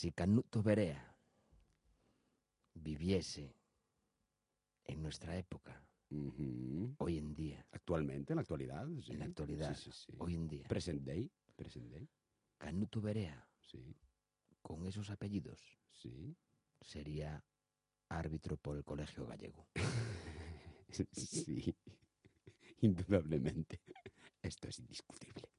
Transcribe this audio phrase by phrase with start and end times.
[0.00, 1.14] Si Canuto Berea
[2.72, 3.54] viviese
[4.84, 5.86] en nuestra época,
[6.96, 8.88] hoy en día, Actualmente, en la actualidad.
[9.02, 9.12] sí.
[9.12, 10.12] en la actualidad, Sí, sí, sí.
[10.16, 11.30] hoy en día, Present day.
[11.54, 12.08] Present day.
[12.56, 13.46] Canuto Berea,
[14.62, 15.60] con esos apellidos,
[16.80, 17.44] sería
[18.08, 19.68] árbitro por el Colegio Gallego.
[21.12, 21.76] Sí.
[22.80, 23.82] Indudablemente.
[24.40, 25.50] Esto es indiscutible.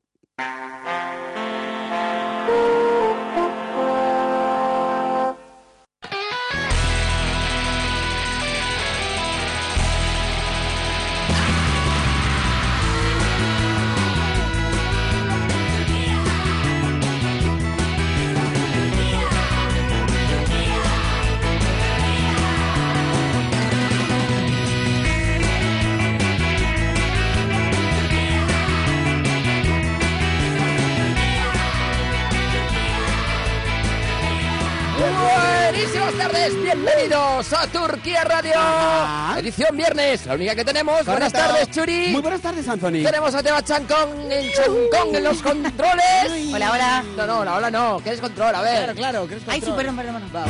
[35.02, 39.40] Buenísimas tardes, bienvenidos a Turquía Radio, Ajá.
[39.40, 41.04] edición viernes, la única que tenemos.
[41.06, 42.10] Buenas tardes, Churi.
[42.10, 43.04] Muy buenas tardes, Anthony.
[43.04, 46.54] Tenemos a Teba Chancón en Chancón en los controles.
[46.54, 47.04] Hola, hola.
[47.18, 48.78] No, no, la hola no, que es control, a ver.
[48.78, 49.26] Claro, claro.
[49.28, 49.96] ¿quieres Ay, sí, control?
[49.96, 50.22] perdón, perdón.
[50.32, 50.50] perdón.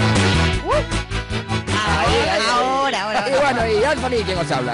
[1.70, 2.42] Ahí, ahí, ahí.
[2.52, 4.74] Ahora, ahora, Y bueno, y Anthony, ¿quién os habla?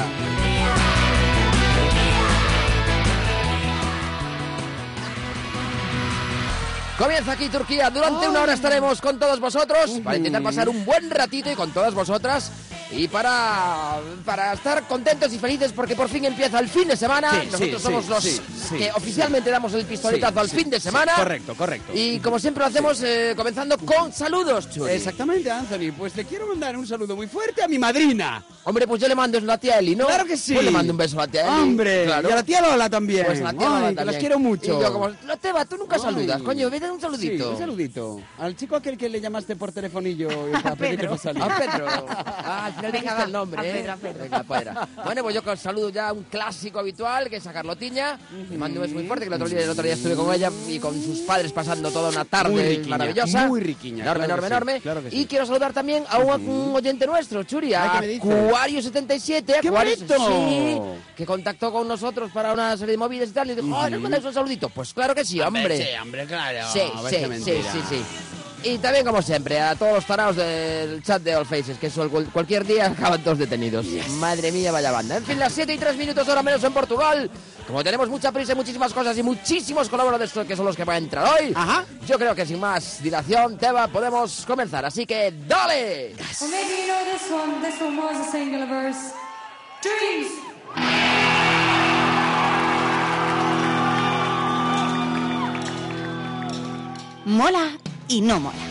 [6.98, 7.90] Comienza aquí Turquía.
[7.92, 11.72] Durante una hora estaremos con todos vosotros para intentar pasar un buen ratito y con
[11.72, 12.52] todas vosotras.
[12.90, 17.32] Y para, para estar contentos y felices porque por fin empieza el fin de semana.
[17.32, 18.42] Sí, Nosotros sí, somos sí,
[18.72, 21.12] los que oficialmente damos el pistoletazo al fin de semana.
[21.18, 21.92] correcto, correcto.
[21.94, 24.94] Y como siempre lo hacemos eh, comenzando con saludos, Churi.
[24.94, 25.92] Exactamente, Anthony.
[25.98, 28.44] Pues le quiero mandar un saludo muy fuerte a mi madrina.
[28.64, 30.08] Hombre, pues yo le mando eso a la tía Eli, ¿no?
[30.08, 30.54] Claro que sí.
[30.54, 31.62] Pues le mando un beso a la tía Eli.
[31.64, 32.30] Hombre, claro.
[32.30, 33.26] y a la tía Lola también.
[33.26, 34.06] Pues la tía Lola también.
[34.08, 34.78] las quiero mucho.
[34.80, 36.02] Y yo como, "No, Teba, tú nunca Ay.
[36.02, 37.44] saludas, coño, vete un saludito.
[37.46, 38.22] Sí, un saludito.
[38.40, 40.28] Al chico aquel que le llamaste por telefonillo
[40.64, 41.10] para pedirle Pedro.
[41.10, 41.44] para salir.
[41.44, 41.86] A Pedro.
[42.10, 43.74] Ah, al final dijiste el nombre, A ¿eh?
[43.74, 44.24] Pedro, a Pedro.
[44.24, 44.88] Venga.
[45.06, 48.20] Bueno, pues yo con saludo ya a un clásico habitual, que es a Carlotiña.
[48.50, 50.34] Le mando un beso muy fuerte, que el otro, día, el otro día estuve con
[50.34, 53.48] ella y con sus padres pasando toda una tarde Muy riquiña, maravillosa.
[53.48, 54.82] muy riquiña, Enorme, claro enorme, sí, enorme.
[54.82, 55.20] claro sí.
[55.22, 58.28] Y quiero saludar también a un, un oyente nuestro, Churi, a ¿qué me dices?
[58.30, 59.62] Acuario77.
[59.62, 60.98] ¡Qué Acuario- bonito!
[60.98, 63.50] Sí, que contactó con nosotros para una serie de móviles y tal.
[63.52, 64.70] Y dijo, "Ay, ¿no mandáis un saludito?
[64.70, 65.78] Pues claro que sí, hombre.
[65.78, 66.68] Sí, hombre, claro.
[67.10, 68.04] Sí, sí, sí, sí, sí.
[68.64, 72.10] Y también, como siempre, a todos los tarados del chat de All Faces, que eso,
[72.10, 73.86] cual- cualquier día acaban todos detenidos.
[74.20, 75.18] Madre mía, vaya banda.
[75.18, 77.30] En fin, las 7 y 3 minutos, hora menos en Portugal.
[77.68, 80.96] Como tenemos mucha prisa y muchísimas cosas y muchísimos colaboradores que son los que van
[80.96, 81.86] a entrar hoy, Ajá.
[82.08, 84.86] yo creo que sin más dilación, Teba, podemos comenzar.
[84.86, 86.16] Así que, ¡dale!
[90.76, 91.27] Well,
[97.28, 97.78] Mola
[98.08, 98.67] y no mola.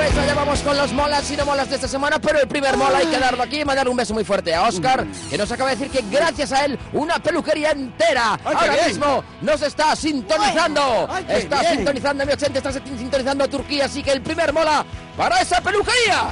[0.00, 2.74] Pues allá vamos con los molas y no molas de esta semana, pero el primer
[2.74, 5.52] mola hay que darlo aquí y mandar un beso muy fuerte a Oscar, que nos
[5.52, 8.86] acaba de decir que gracias a él una peluquería entera ¡Ay, qué ahora bien!
[8.86, 11.06] mismo nos está sintonizando.
[11.08, 11.76] ¡Ay, qué está bien!
[11.76, 14.86] sintonizando mi 80, está sintonizando a Turquía, así que el primer mola
[15.18, 16.30] para esa peluquería.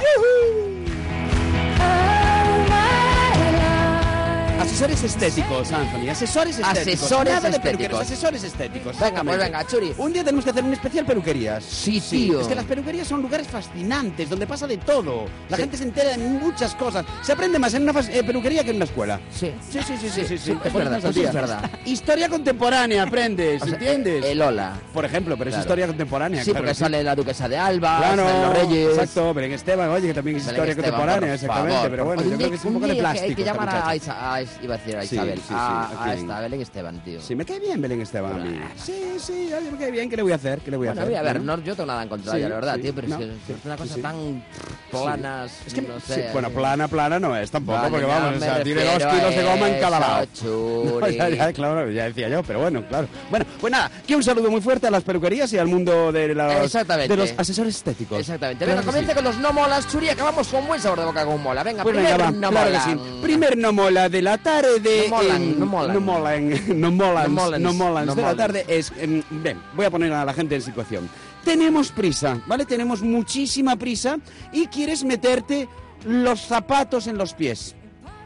[4.69, 6.09] Asesores estéticos, Anthony.
[6.09, 7.01] Asesores estéticos.
[7.01, 7.99] Asesores Nada de estéticos.
[8.01, 8.99] asesores estéticos.
[8.99, 9.93] Venga, pues venga, Churi.
[9.97, 11.63] Un día tenemos que hacer un especial peluquerías.
[11.65, 12.39] Sí, tío.
[12.39, 15.25] Es que las peluquerías son lugares fascinantes, donde pasa de todo.
[15.49, 15.63] La Sí.
[15.63, 17.03] gente se entera de muchas cosas.
[17.23, 19.19] Se aprende más en una fas- eh, peluquería que en una escuela.
[19.31, 19.51] Sí.
[19.69, 20.51] Sí, sí, sí, sí, sí, sí.
[20.51, 21.29] es pones verdad, más al eso día.
[21.29, 21.69] es verdad.
[21.85, 24.23] Historia contemporánea aprendes, O sea, ¿entiendes?
[24.23, 24.73] El hola.
[24.93, 25.59] Por ejemplo, pero Claro.
[25.61, 26.43] es historia contemporánea.
[26.43, 28.89] Sí, claro porque que sale la duquesa de Alba, Claro, salen los reyes.
[28.91, 32.05] exacto, Belén Esteban, oye, que también es Belén historia Esteban, contemporánea, por exactamente, favor, pero
[32.05, 33.25] bueno, yo creo que es un poco de día plástico.
[33.29, 33.95] Hay que esta llamar a, muchacha.
[33.95, 36.41] Isa- a, iba a decir a Sí, Isabel, sí, sí, a, ¿a a esta, a
[36.41, 37.21] Belén Esteban, tío.
[37.21, 38.59] Sí, me cae bien Belén Esteban a mí.
[38.77, 40.09] Sí, sí, a me cae bien.
[40.09, 40.59] ¿Qué le voy a hacer?
[40.59, 41.17] ¿Qué le voy a Bueno, hacer?
[41.17, 41.57] a ver, Bueno.
[41.57, 43.15] no, yo tengo nada en contra Sí, de ella, la verdad, sí, tío, pero no,
[43.15, 44.01] es que sí, es una cosa sí.
[44.01, 44.43] tan
[44.91, 46.29] planas, Es que, no sí, sé.
[46.33, 49.11] bueno, plana, plana no es tampoco, Vale, porque no vamos, o sea, tiene dos a
[49.11, 50.25] kilos de goma en cada eso, lado.
[50.33, 50.99] Churi.
[50.99, 53.07] No, ya, ya, claro, ya decía yo, pero bueno, claro.
[53.29, 56.33] Bueno, pues nada, que un saludo muy fuerte a las peluquerías y al mundo de
[56.33, 58.19] los, de los asesores estéticos.
[58.19, 58.65] Exactamente.
[58.65, 59.15] Venga, comienza sí.
[59.15, 60.09] con los no molas, Churi.
[60.09, 61.63] Acabamos con buen sabor de boca con mola.
[61.63, 62.99] Venga, Pues primer no sí.
[63.21, 65.05] Primer no mola de la tarde.
[65.09, 65.93] No molan, no molan.
[65.93, 66.49] No molan,
[66.79, 68.37] no molan, No molans, no molans no de la molans.
[68.37, 68.91] tarde es...
[68.97, 71.09] em, ven, voy a poner a la gente en situación.
[71.43, 72.65] Tenemos prisa, ¿vale?
[72.65, 74.17] Tenemos muchísima prisa
[74.51, 75.67] y quieres meterte
[76.05, 77.75] los zapatos en los pies.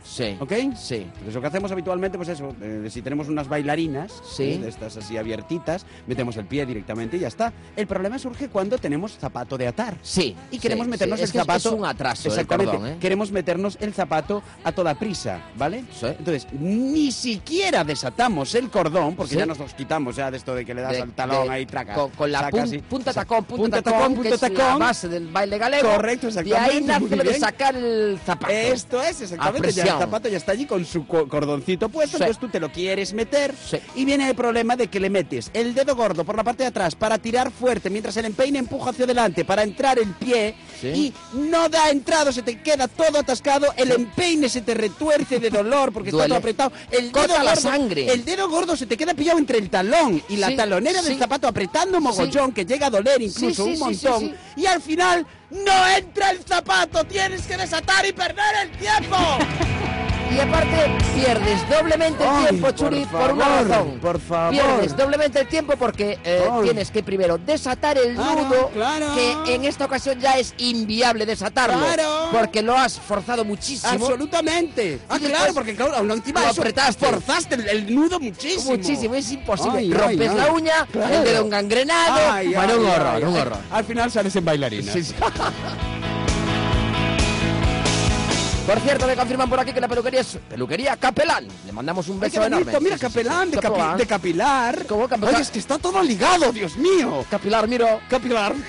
[0.03, 0.35] Sí.
[0.39, 0.51] ¿Ok?
[0.75, 0.95] Sí.
[0.95, 4.53] Entonces lo que hacemos habitualmente, pues eso, eh, si tenemos unas bailarinas, Sí.
[4.53, 7.53] eh, de estas así abiertitas, metemos el pie directamente y ya está.
[7.75, 9.97] El problema surge cuando tenemos zapato de atar.
[10.01, 10.35] Sí.
[10.51, 11.23] Y queremos sí, meternos sí.
[11.23, 11.69] el Es que zapato.
[11.69, 12.71] Es un atraso, el Exactamente.
[12.73, 12.97] cordón, ¿eh?
[13.00, 15.83] Queremos meternos el zapato a toda prisa, ¿vale?
[15.97, 16.07] Sí.
[16.07, 20.65] Entonces, ni siquiera desatamos el cordón, porque ya nos los quitamos ya de esto de
[20.65, 21.94] que le das De- al talón de- ahí, traca.
[21.94, 24.50] Con, con la pun- y- punta tacón, punta, punta tacón, tacón, que punta es la
[24.65, 24.79] tacón.
[24.79, 25.89] base del baile galego.
[25.94, 28.51] Correcto, Y ahí exactamente, nace de sacar el zapato.
[28.53, 29.92] Esto es, exactamente.
[29.93, 32.23] El zapato ya está allí con su co- cordoncito puesto, Sí.
[32.23, 33.77] entonces tú te lo quieres meter Sí.
[33.95, 36.67] y viene el problema de que le metes el dedo gordo por la parte de
[36.69, 40.87] atrás para tirar fuerte mientras el empeine empuja hacia adelante para entrar el pie Sí.
[40.87, 45.49] y no da entrado, se te queda todo atascado, el empeine se te retuerce de
[45.49, 48.11] dolor porque está todo apretado, el Corta dedo la gordo, sangre.
[48.11, 51.47] el dedo gordo se te queda pillado entre el talón y la talonera del zapato
[51.47, 56.39] apretando mogollón que llega a doler incluso un montón y al final no entra el
[56.43, 59.15] zapato, tienes que desatar y perder el tiempo.
[60.35, 64.00] Y aparte, pierdes doblemente el tiempo, Churi, por, una razón.
[64.01, 64.51] por favor.
[64.51, 69.13] Pierdes doblemente el tiempo porque eh, tienes que primero desatar el nudo, claro.
[69.15, 71.77] que en esta ocasión ya es inviable desatarlo.
[71.77, 72.30] Claro.
[72.31, 73.91] Porque lo has forzado muchísimo.
[73.94, 75.00] Absolutamente.
[75.07, 77.06] Ah, Y claro, porque claro, aún encima lo apretaste.
[77.06, 78.71] forzaste el, el nudo muchísimo.
[78.75, 79.77] Muchísimo, es imposible.
[79.79, 82.31] Ay, Rompes ay, la uña, el dedo engangrenado.
[82.31, 83.57] Ay, bueno, un horror, un horror.
[83.71, 84.91] Al final sales en bailarina.
[84.91, 85.13] Sí, sí.
[88.65, 91.48] Por cierto, me confirman por aquí que la peluquería es peluquería Capelán.
[91.65, 92.65] Le mandamos un Ay, qué beso enorme.
[92.80, 93.56] mira, Sí, sí, sí, capelán, sí.
[93.56, 94.86] de, capi- de capilar.
[94.88, 95.33] ¿Cómo capilar?
[95.33, 97.25] Oye, es que está todo ligado, Dios mío.
[97.30, 98.00] Capilar, miro.
[98.10, 98.54] Capilar.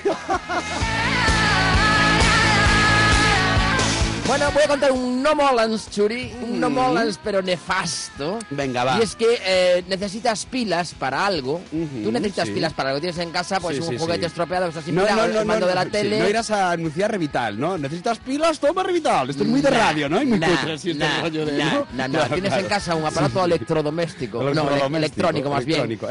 [4.27, 6.33] Bueno, voy a contar un no molans, Churi.
[6.41, 8.39] Un no molans, pero nefasto.
[8.49, 8.97] Venga, va.
[8.97, 11.61] Y es que eh, necesitas pilas para algo.
[11.71, 12.53] Ujú, Tú necesitas sí.
[12.55, 13.01] pilas para algo.
[13.01, 15.45] Tienes en casa pues Sí, un sí, juguete estropeado, estás sin No, no, no, el
[15.45, 16.19] mando no, de la tele.
[16.19, 17.77] no irás a anunciar Revital, ¿no?
[17.77, 18.59] ¿Necesitas pilas?
[18.59, 19.29] Toma Revital.
[19.29, 20.19] Esto es muy de Nah, radio, ¿no?
[20.19, 21.51] Y muy nah, cutre este nah, rollo de...
[21.63, 21.85] ¿no?
[21.85, 22.63] Claro, Tienes claro.
[22.63, 24.39] en casa un aparato electrodoméstico.
[24.41, 25.81] no, ele- Electrodoméstico, electrónico más bien.
[25.81, 26.09] Electrónico,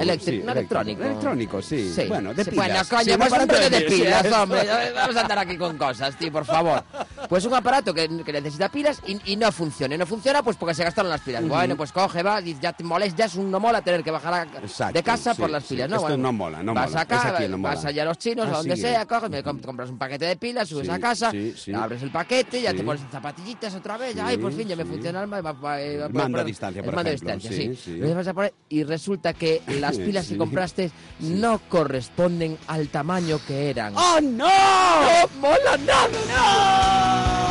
[0.24, 1.02] Sí, no electrónico.
[1.04, 1.94] Electrónico, sí.
[2.08, 2.56] Bueno, de pilas.
[2.56, 4.60] Bueno, coño, pues un de pilas, hombre.
[4.96, 6.82] Vamos a andar aquí con cosas, tío, por favor.
[7.28, 9.94] Pues un aparato que, que necesita pilas y, y no funciona.
[9.94, 11.46] Y no funciona pues porque se gastaron las pilas.
[11.46, 14.34] Bueno, pues coge, va, ya te molesta, ya es un no mola tener que bajar
[14.34, 15.74] a- Exacto, de casa sí, por las sí.
[15.74, 15.96] pilas, ¿no?
[15.96, 17.00] Esto Bueno, no mola, no vas mola.
[17.02, 17.88] acá, aquí no vas mola.
[17.90, 18.80] allá a los chinos, a donde es.
[18.80, 21.32] sea, coges, me comp- compras un paquete de pilas, subes Sí, a casa,
[21.76, 25.22] abres el paquete, ya te pones zapatillitas otra vez, ay, por fin ya me funciona
[25.22, 27.80] el va- va- va- El mando a distancia, el mando a distancia, sí, sí.
[27.84, 27.96] sí.
[27.98, 30.90] Lo vas a poner y resulta que las pilas que compraste
[31.20, 33.94] no corresponden al tamaño que eran.
[33.96, 34.48] ¡Oh, no!
[34.48, 37.41] ¡No mola nada!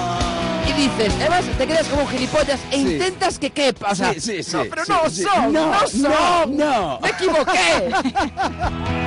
[0.68, 2.80] Y dices, además te quedas como un gilipollas e Sí.
[2.94, 3.92] intentas que quepa.
[3.92, 6.02] O sea, Sí, sí, sí, no, pero no son, No, no, son.
[6.02, 7.00] no, no.
[7.02, 7.92] Me equivoqué.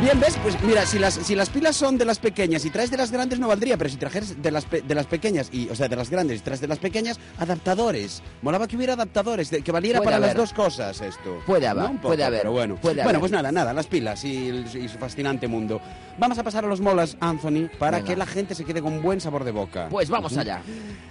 [0.00, 0.34] Bien, ¿ves?
[0.42, 3.10] Pues mira, si las, si las pilas son de las pequeñas y traes de las
[3.12, 5.88] grandes no valdría, pero si trajeras de las, pe- de las pequeñas, y, o sea,
[5.88, 8.22] de las grandes y traes de las pequeñas, adaptadores.
[8.40, 10.28] Molaba que hubiera adaptadores, de- que valiera Puede para haber.
[10.28, 11.40] las dos cosas esto.
[11.46, 13.20] Puede haber, poco, puede haber, Pero bueno, puede bueno haber.
[13.20, 15.82] pues nada, nada, las pilas y, y su fascinante mundo.
[16.18, 18.08] Vamos a pasar a los molas, Anthony, para Venga.
[18.10, 19.88] que la gente se quede con buen sabor de boca.
[19.90, 20.62] Pues vamos allá.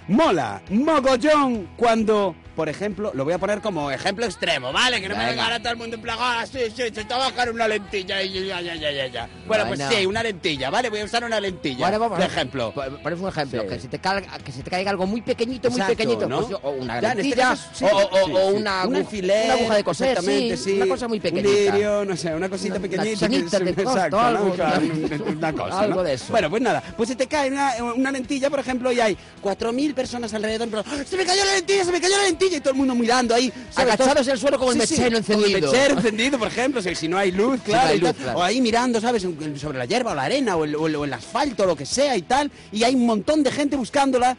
[0.08, 5.00] Mola, mogollón, cuando, por ejemplo, lo voy a poner como ejemplo extremo, ¿vale?
[5.00, 5.44] Que no me Venga.
[5.44, 7.66] ahora todo el mundo en plan, ah, sí, sí, se te va a bajar una
[7.66, 9.30] lentilla y ya, ya, ya, ya, ya.
[9.46, 10.90] Bueno, pues sí, una lentilla, ¿vale?
[10.90, 11.78] Voy a usar una lentilla.
[11.78, 12.70] Bueno, vamos de ejemplo.
[12.74, 13.68] po- Ponemos un ejemplo, Sí.
[13.68, 16.28] que, se te caiga, que se te caiga algo muy pequeñito, muy pequeñito.
[16.28, 16.42] ¿no?
[16.46, 19.84] pues o una este lentilla, caso, sí, o, sí, una, un alfiler, una aguja de
[19.84, 21.72] coser, exactamente, sí, una cosa muy Un pequeñita.
[21.72, 23.26] lirio, no sé, una cosita Una- pequeñita.
[23.26, 24.80] una chinita que de es- costo, exacto, algo, una-
[25.38, 26.02] una cosa, algo ¿no?
[26.02, 26.26] de eso.
[26.28, 29.94] Bueno, pues nada, pues se te cae una, una lentilla, por ejemplo, y hay 4.000
[29.94, 31.04] personas alrededor, pero ¡ah!
[31.08, 32.49] ¡se me cayó la lentilla, se me cayó la lentilla!
[32.56, 33.52] Y todo el mundo mirando ahí.
[33.70, 33.94] ¿sabes?
[33.94, 35.72] Agachados en el suelo como el Sí, sí, mechero Como el encendido.
[35.72, 38.38] mechero encendido, por ejemplo, si, si no hay luz, claro, no hay luz, claro.
[38.38, 39.26] O ahí mirando, ¿sabes?
[39.60, 41.76] Sobre la hierba o la arena o el, o el- o el asfalto o lo
[41.76, 42.50] que sea y tal.
[42.72, 44.36] Y hay un montón de gente buscándola.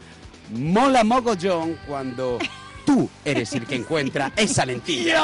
[0.54, 2.38] Mola mogollón cuando
[2.84, 5.22] tú eres el que encuentra esa lentilla.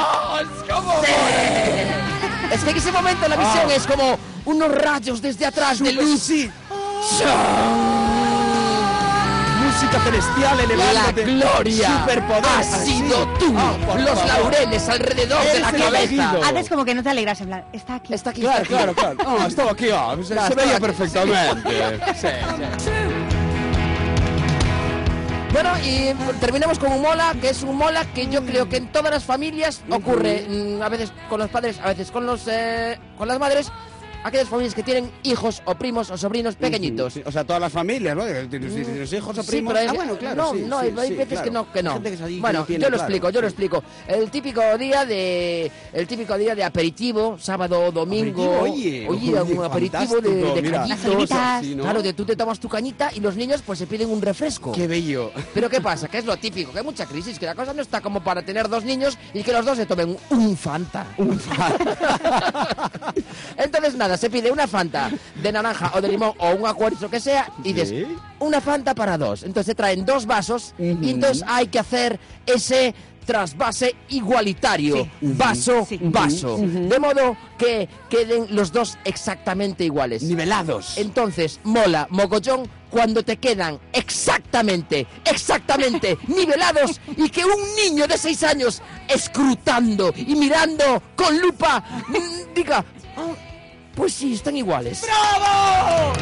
[2.51, 3.75] Es que en ese momento la visión Ah.
[3.75, 6.19] es como unos rayos desde atrás de luz.
[6.21, 6.49] Sí.
[9.89, 11.23] Música celestial La elevándote.
[11.23, 12.63] gloria Superpoder.
[12.85, 13.53] sido tú.
[13.57, 14.27] Ah, por Los favor.
[14.27, 16.31] laureles alrededor de la cabeza.
[16.47, 18.13] Haces como que no te alegras, en plan, está aquí.
[18.13, 18.41] Está aquí.
[18.41, 19.15] Claro, claro, claro.
[19.23, 20.81] No, estaba aquí, ah, se, No, se veía aquí.
[20.81, 21.99] perfectamente.
[22.15, 22.27] Sí,
[22.77, 22.89] sí.
[25.51, 28.91] Bueno, y terminamos con un mola, que es un mola que yo creo que en
[28.91, 32.99] todas las familias ocurre, mm, a veces con los padres, a veces con los eh,
[33.17, 33.71] con las madres,
[34.23, 37.13] aquellas familias que tienen hijos o primos o sobrinos pequeñitos.
[37.13, 38.23] Sí, o sea, todas las familias, ¿no?
[38.49, 39.73] Tienes, tienes hijos o Sí, primos.
[39.73, 40.35] pero hay- ah, bueno, claro.
[40.35, 41.43] no, sí, no, sí, hay, sí, veces claro.
[41.43, 42.03] que no, que no.
[42.03, 43.51] Que que bueno, no yo lo claro, explico, yo lo sí.
[43.51, 43.83] explico.
[44.07, 48.43] El típico día de, el típico día de aperitivo, sábado, domingo.
[48.59, 50.79] Aperitivo, oye, oye, oye, algún aperitivo de, de mira.
[50.81, 50.99] cañitos.
[51.03, 51.61] Las olivitas.
[51.65, 51.83] Sí, ¿no?
[51.83, 54.71] Claro, de tú te tomas tu cañita y los niños pues se piden un refresco.
[54.71, 55.31] Qué bello.
[55.53, 56.07] Pero ¿qué pasa?
[56.07, 58.41] Que es lo típico, que hay mucha crisis, que la cosa no está como para
[58.41, 61.07] tener dos niños y que los dos se tomen un Fanta.
[61.17, 62.89] Un Fanta.
[63.57, 65.11] Entonces nada, se pide una Fanta
[65.41, 68.05] de naranja o de limón o un acuario que sea y dices Sí.
[68.39, 69.43] una Fanta para dos.
[69.43, 72.93] Entonces se traen dos vasos y entonces hay que hacer ese
[73.25, 75.09] trasvase igualitario, Sí.
[75.21, 75.99] vaso, Sí.
[76.01, 80.23] vaso, de modo que queden los dos exactamente iguales.
[80.23, 80.97] Nivelados.
[80.97, 88.41] Entonces, mola, mogollón, cuando te quedan exactamente, exactamente nivelados y que un niño de seis
[88.41, 92.83] años escrutando y mirando con lupa mm, diga,
[93.15, 93.27] "Ah,
[93.99, 95.01] pues sí, están iguales.
[95.01, 96.13] ¡Bravo!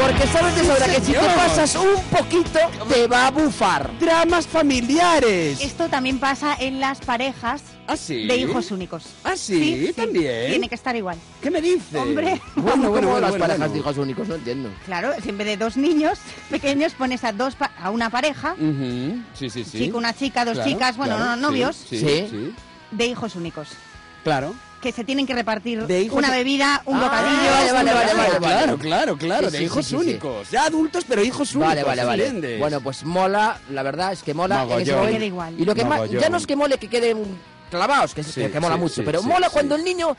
[0.00, 3.90] Porque sabes de sobra que si te pasas un poquito, te va a bufar.
[3.98, 5.60] Dramas familiares.
[5.60, 8.24] Esto también pasa en las parejas ¿Ah, sí?
[8.28, 9.04] de hijos únicos.
[9.24, 9.92] ¿Ah, sí?
[9.96, 10.50] ¿También?
[10.50, 11.18] Tiene que estar igual.
[11.42, 12.00] ¿Qué me dices?
[12.00, 12.40] Hombre.
[12.54, 13.72] Bueno, bueno, ¿Cómo bueno, las bueno, parejas bueno.
[13.72, 14.28] de hijos únicos?
[14.28, 14.70] No entiendo.
[14.84, 18.54] Claro, si en vez de dos niños pequeños pones a dos pa- a una pareja,
[19.34, 19.78] Sí, sí, sí.
[19.78, 22.06] chico, una chica, dos Claro, chicas, bueno, claro, no, novios, Sí, Sí.
[22.06, 22.54] sí, sí.
[22.92, 23.70] de hijos únicos.
[24.22, 24.54] Claro.
[24.86, 27.50] Que se tienen que repartir De hijos una bebida, un Ah, bocadillo.
[27.50, 28.16] vale, vale, vale, cosa.
[28.22, 28.38] vale, vale.
[28.38, 30.48] Claro, claro, claro, Sí, de sí, hijos sí, sí, únicos.
[30.52, 31.68] Ya adultos, pero hijos únicos.
[31.70, 32.24] Vale, vale, vale.
[32.26, 32.60] ¿entiendes?
[32.60, 34.64] Bueno, pues mola, la verdad es que mola.
[35.58, 37.36] Y lo que más, ya no es que mole que queden
[37.68, 39.52] clavados, que, que, que mola sí, mucho, sí, pero sí, mola sí.
[39.54, 40.16] cuando el niño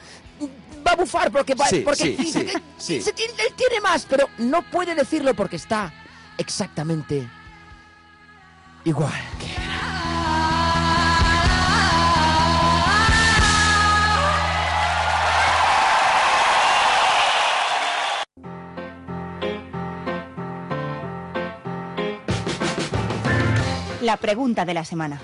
[0.86, 3.02] va a bufar porque va, Sí, porque sí, sí, que- sí.
[3.02, 5.94] se tiene, él tiene más, pero no puede decirlo porque está
[6.38, 7.26] exactamente
[8.84, 9.14] igual.
[24.08, 25.20] La pregunta de la semana.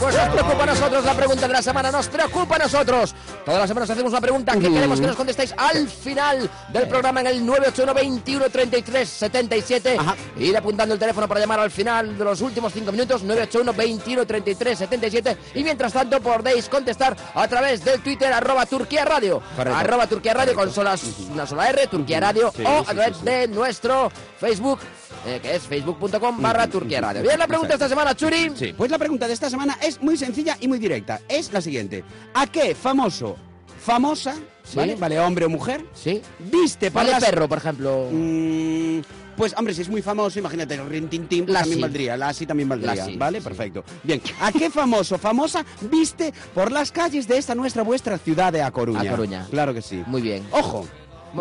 [0.00, 3.14] Pues nos preocupa a nosotros la pregunta de la semana, nos preocupa a nosotros.
[3.44, 7.20] Todas las semanas hacemos una pregunta que queremos que nos contestéis al final del programa
[7.20, 9.96] en el 981 21 33 77.
[9.98, 10.14] Ajá.
[10.36, 14.26] Ir apuntando el teléfono para llamar al final de los últimos 5 minutos, 981 21
[14.26, 15.36] 33 77.
[15.54, 19.42] Y mientras tanto podéis contestar a través del Twitter, arroba Turquía Radio.
[19.56, 19.78] Correcto.
[19.78, 22.52] Arroba Turquía Radio con solas, una sola R, Turquía Radio.
[22.54, 23.24] Sí, o sí, a través sí, sí.
[23.24, 24.78] de nuestro Facebook,
[25.26, 27.22] eh, que es facebook.com barra Turquía Radio.
[27.22, 28.50] Bien, la pregunta esta semana, Churi.
[28.54, 31.20] Sí, pues la pregunta de esta semana es muy sencilla y muy directa.
[31.28, 32.04] Es la siguiente.
[32.34, 33.36] ¿A qué famoso,
[33.80, 34.76] famosa, Sí.
[34.76, 34.94] ¿vale?
[34.96, 35.84] ¿Vale, hombre o mujer?
[35.94, 36.22] Sí.
[36.38, 38.08] Viste por Vale, las- perro, por ejemplo.
[38.10, 39.00] Mm,
[39.36, 41.70] pues, hombre, si es muy famoso, imagínate, Rin Tin Tin, pues Lassie.
[41.72, 42.16] también valdría.
[42.16, 43.38] Lassie también valdría, ¿vale?
[43.40, 43.44] sí.
[43.44, 43.84] Perfecto.
[44.02, 48.62] Bien, ¿a qué famoso, famosa viste por las calles de esta nuestra, vuestra ciudad de
[48.62, 49.02] A Coruña?
[49.02, 49.46] A Coruña.
[49.50, 50.02] Claro que sí.
[50.06, 50.42] Muy bien.
[50.52, 50.86] Ojo,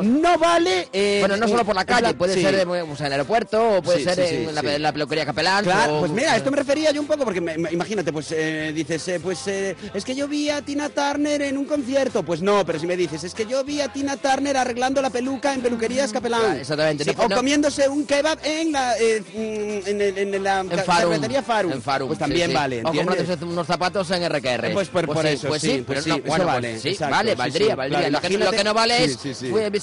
[0.02, 0.88] no vale...
[0.92, 2.42] eh, Bueno, no solo por la calle, puede sí.
[2.42, 4.68] ser eh, pues, en el aeropuerto o puede Sí, ser sí, en, la, sí.
[4.68, 5.64] en la peluquería capelán.
[5.64, 8.72] Claro, o- pues mira, esto me refería yo un poco, porque me- imagínate, pues eh,
[8.74, 12.24] dices, eh, pues eh, es que yo vi a Tina Turner en un concierto.
[12.24, 15.10] Pues no, pero si me dices, es que yo vi a Tina Turner arreglando la
[15.10, 16.42] peluca en peluquerías capelán.
[16.46, 17.04] Ah, exactamente.
[17.04, 17.36] Sí, No, o no.
[17.36, 21.14] comiéndose un kebab en la, eh, mm, en, en la En Farum.
[21.14, 24.72] En Farum, Pues también vale, O comprándose unos zapatos en RQR.
[24.74, 27.76] Pues por- por eso, pues sí, pero pues no, bueno, pues vale, sí, vale, valdría,
[27.76, 28.10] valdría.
[28.10, 29.18] lo, que no vale es,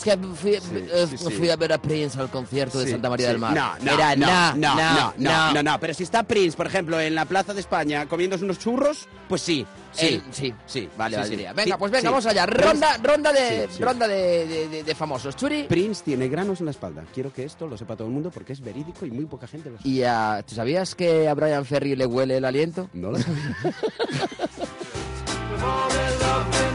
[0.09, 1.30] es que fui, eh, sí, sí.
[1.33, 3.54] fui a ver a Prince al concierto de Santa María del Mar.
[3.54, 6.57] No, no, Era, no, na, no, na, no, no, no, no, pero si está Prince,
[6.57, 10.88] por ejemplo, en la Plaza de España comiéndose unos churros, pues sí, sí, sí, sí,
[10.97, 11.37] Vale, sí.
[11.54, 12.47] Venga, pues venga, vamos allá.
[12.47, 15.37] Ronda, ronda de, ronda de, de- de- de famosos.
[15.37, 15.64] Churi.
[15.64, 17.04] Prince tiene granos en la espalda.
[17.12, 19.71] Quiero que esto lo sepa todo el mundo porque es verídico y muy poca gente
[19.71, 19.88] lo sabe.
[19.88, 22.88] ¿Y a, tú sabías que a Brian Ferry le huele el aliento?
[22.92, 23.57] No lo sabía.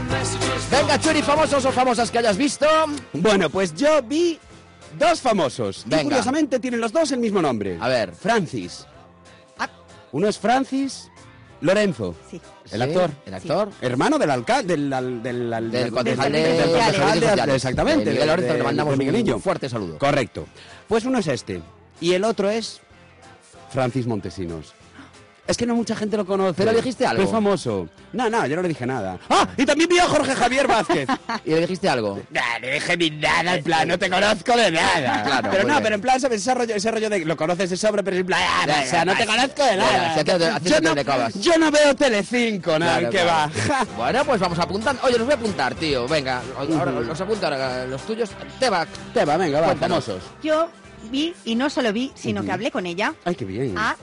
[0.70, 2.66] Venga, Churi, famosos o famosas que hayas visto.
[3.12, 4.38] bueno, pues yo vi
[4.98, 5.84] dos famosos.
[5.86, 6.02] Venga.
[6.02, 7.78] Y curiosamente tienen los dos el mismo nombre.
[7.80, 8.12] A ver.
[8.14, 8.86] Francis.
[9.58, 9.68] Ah.
[10.12, 11.08] Uno es Francis
[11.60, 12.14] Lorenzo.
[12.30, 12.40] Sí.
[12.72, 13.10] El Sí, actor.
[13.26, 13.70] El actor.
[13.80, 18.10] Hermano del alcalde, del, del, Del del- concejal de, exactamente.
[18.10, 19.36] Miguel Lorenzo, le mandamos de Miguelillo.
[19.36, 19.98] un fuerte saludo.
[19.98, 20.46] Correcto.
[20.88, 21.62] Pues uno es este.
[22.00, 22.80] Y el otro es
[23.70, 24.74] Francis Montesinos.
[25.46, 26.54] Es que no mucha gente lo conoce.
[26.56, 27.22] ¿Pero le dijiste algo?
[27.22, 27.88] Es famoso.
[28.12, 29.16] No, no, yo no le dije nada.
[29.30, 29.46] ¡Ah!
[29.56, 31.08] Y también vi a Jorge Javier Vázquez.
[31.44, 32.20] ¿Y le dijiste algo?
[32.30, 35.22] No, no dije ni nada, en plan, no te conozco de nada.
[35.26, 35.82] Claro, pero no, bien.
[35.82, 36.40] pero en plan, ¿sabes?
[36.40, 38.86] Ese rollo, ese rollo de lo conoces de sobre, pero en plan, ah, Ya, o
[38.86, 40.14] sea, no te conozco de nada.
[40.16, 41.34] haciéndote- yo, no, de cobas.
[41.40, 43.52] yo no veo Telecinco, nada, Claro, que claro.
[43.68, 43.86] va.
[43.96, 45.02] Bueno, pues vamos apuntando.
[45.04, 46.06] Oye, los voy a apuntar, tío.
[46.08, 48.30] Venga, ahora los apunto ahora los tuyos.
[48.58, 48.86] Te va.
[49.14, 50.04] Te va, venga, va, Cuéntanos.
[50.04, 50.28] famosos.
[50.42, 50.68] Yo
[51.10, 53.76] vi, y no solo vi, sino que hablé con ella, Ay, qué bien.
[53.78, 53.96] a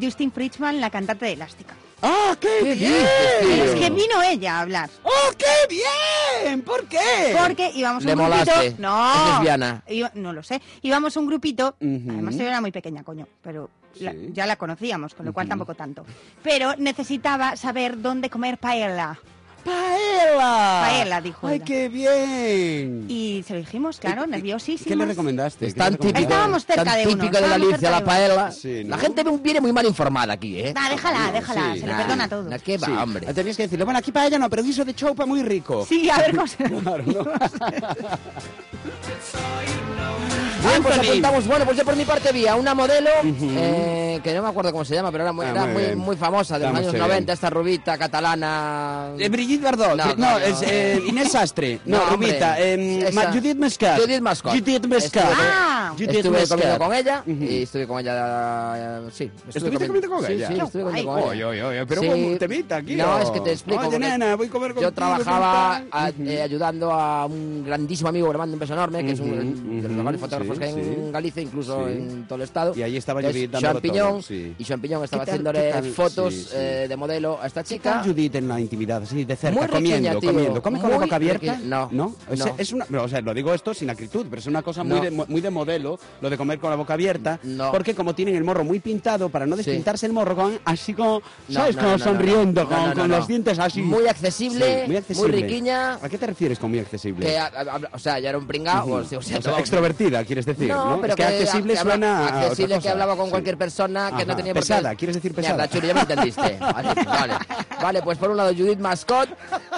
[0.00, 1.74] Justin Fritzman, la cantante de Elástica.
[2.04, 3.60] ¡Ah, qué, ¿Qué bien!
[3.62, 4.90] Es que vino ella a hablar.
[5.04, 6.62] ¡Oh, qué bien!
[6.62, 6.98] ¿Por qué?
[7.46, 8.44] Porque íbamos Le un grupito.
[8.50, 8.74] molaste.
[8.78, 9.12] No.
[9.14, 9.82] Es lesbiana.
[9.86, 10.60] Iba- no lo sé.
[10.82, 11.76] Íbamos un grupito.
[11.80, 13.28] Además, yo era muy pequeña, coño.
[13.42, 13.70] Pero
[14.00, 16.04] la- ya la conocíamos, con lo cual tampoco tanto.
[16.42, 19.20] Pero necesitaba saber dónde comer paella.
[19.64, 20.80] ¡Paella!
[20.82, 21.64] Paella, dijo ¡Ay, ella.
[21.64, 23.06] qué bien!
[23.08, 24.88] Y se lo dijimos, claro, nerviosísimos.
[24.88, 25.66] ¿Qué le recomendaste?
[25.66, 26.18] Es ¿Qué tan le típico.
[26.18, 26.34] recomendaste?
[26.34, 28.34] Estábamos cerca tan de uno, típico de la estábamos Alicia, la cerca de uno.
[28.36, 28.50] paella.
[28.52, 28.90] Sí, ¿no?
[28.90, 30.74] La gente viene muy mal informada aquí, ¿eh?
[30.76, 31.80] Ah, déjala, déjala, sí.
[31.80, 32.42] se le Nah, perdona todo.
[32.50, 32.92] nah, ¿Qué va, Sí.
[32.92, 33.32] hombre?
[33.34, 35.84] Tenías que decirle, bueno, aquí paella no, pero guiso de choupa muy rico.
[35.88, 36.56] Sí, a ver cómo se...
[36.82, 37.24] Claro, ¿no?
[40.62, 41.08] Bien, pues Anthony.
[41.10, 41.46] apuntamos.
[41.46, 44.72] Bueno, pues yo por mi parte vi a una modelo, eh, que no me acuerdo
[44.72, 47.16] cómo se llama, pero era muy, Ah, era muy famosa, de los años muy 90,
[47.24, 47.30] bien.
[47.34, 49.08] esta rubita catalana.
[49.18, 50.38] Eh, Brigitte Bardot, No, no, no, coño.
[50.38, 53.12] es eh, Inés Sastre, no, Rubita, eh, esa.
[53.24, 54.00] Ma- Judith Mascot.
[54.00, 54.52] Judith Mascot.
[54.52, 55.16] Judith Mascot.
[55.22, 55.92] Estuve- Ah.
[55.96, 59.24] Judith estuve comiendo con ella y estuve con ella, sí.
[59.24, 60.48] estuve ¿Estuviste comiendo con sí, ella?
[60.48, 61.28] Sí, Qué estuve comiendo con ella.
[61.30, 62.08] Oye, oye, oye, pero Sí.
[62.08, 62.94] ¿cómo te invita aquí?
[62.96, 63.18] No, o?
[63.18, 63.80] es que te explico.
[63.80, 65.82] Oye, porque nena, voy a comer Yo trabajaba
[66.24, 69.82] eh, ayudando a un grandísimo amigo que le mando un beso enorme, que es un
[69.82, 71.10] de los mejores fotógrafos sí, que hay en sí.
[71.12, 71.92] Galicia, incluso Sí.
[71.92, 72.72] en todo el estado.
[72.76, 74.54] Y ahí estaba Judith dándolo Champiñón, todo, sí.
[74.58, 76.48] y Champiñón estaba ¿Qué tal- haciéndole fotos Sí, sí.
[76.54, 77.94] eh, de modelo a esta ¿Qué chica.
[78.02, 80.62] tal Judith en la intimidad, así de cerca, Muy comiendo, comiendo?
[80.62, 81.58] ¿Come con la boca abierta?
[81.62, 82.14] No, ¿No?
[82.30, 82.54] Es, no.
[82.58, 85.02] es una, o sea, lo digo esto sin acritud, pero es una cosa muy, No.
[85.02, 87.70] de, muy de modelo, lo de comer con la boca abierta, No.
[87.72, 89.62] porque como tienen el morro muy pintado, para no Sí.
[89.64, 91.76] despintarse el morro, con, así como, ¿sabes?
[91.76, 93.82] como sonriendo, con, los dientes así.
[93.82, 95.32] Muy accesible, muy accesible.
[95.32, 95.94] muy riquiña.
[95.94, 97.26] ¿A qué te refieres con muy accesible?
[97.26, 98.84] Que, a- a- o sea, ya era un pringao.
[98.86, 98.94] Ujú.
[98.94, 100.98] o sea, o sea, O sea, todo- extrovertida, quieres decir, ¿no?
[101.00, 103.30] pero es que, accesible que suena a accesible que hablaba con Sí.
[103.30, 105.54] cualquier persona que no tenía por qué- Pesada, ¿quieres decir pesada?
[105.56, 106.58] Mierda, Churi, ya me entendiste.
[106.60, 107.34] Vale.
[107.80, 109.28] Vale, pues por un lado Judith Mascot,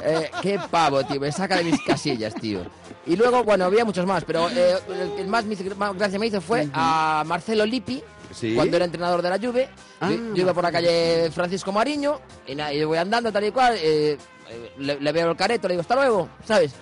[0.02, 2.60] eh, qué pavo, tío, me saca de mis casillas, tío.
[3.06, 5.44] Y luego, bueno, había muchos más, pero eh, el que más,
[5.76, 8.54] más gracia me hizo fue a Marcelo Lippi, Sí.
[8.56, 9.68] cuando era entrenador de la Juve.
[10.00, 13.44] Ah, yo, yo iba por la calle Francisco Mariño y, nada, y voy andando tal
[13.44, 14.18] y cual, eh,
[14.78, 16.74] le, le veo el careto, le digo, hasta luego, ¿sabes?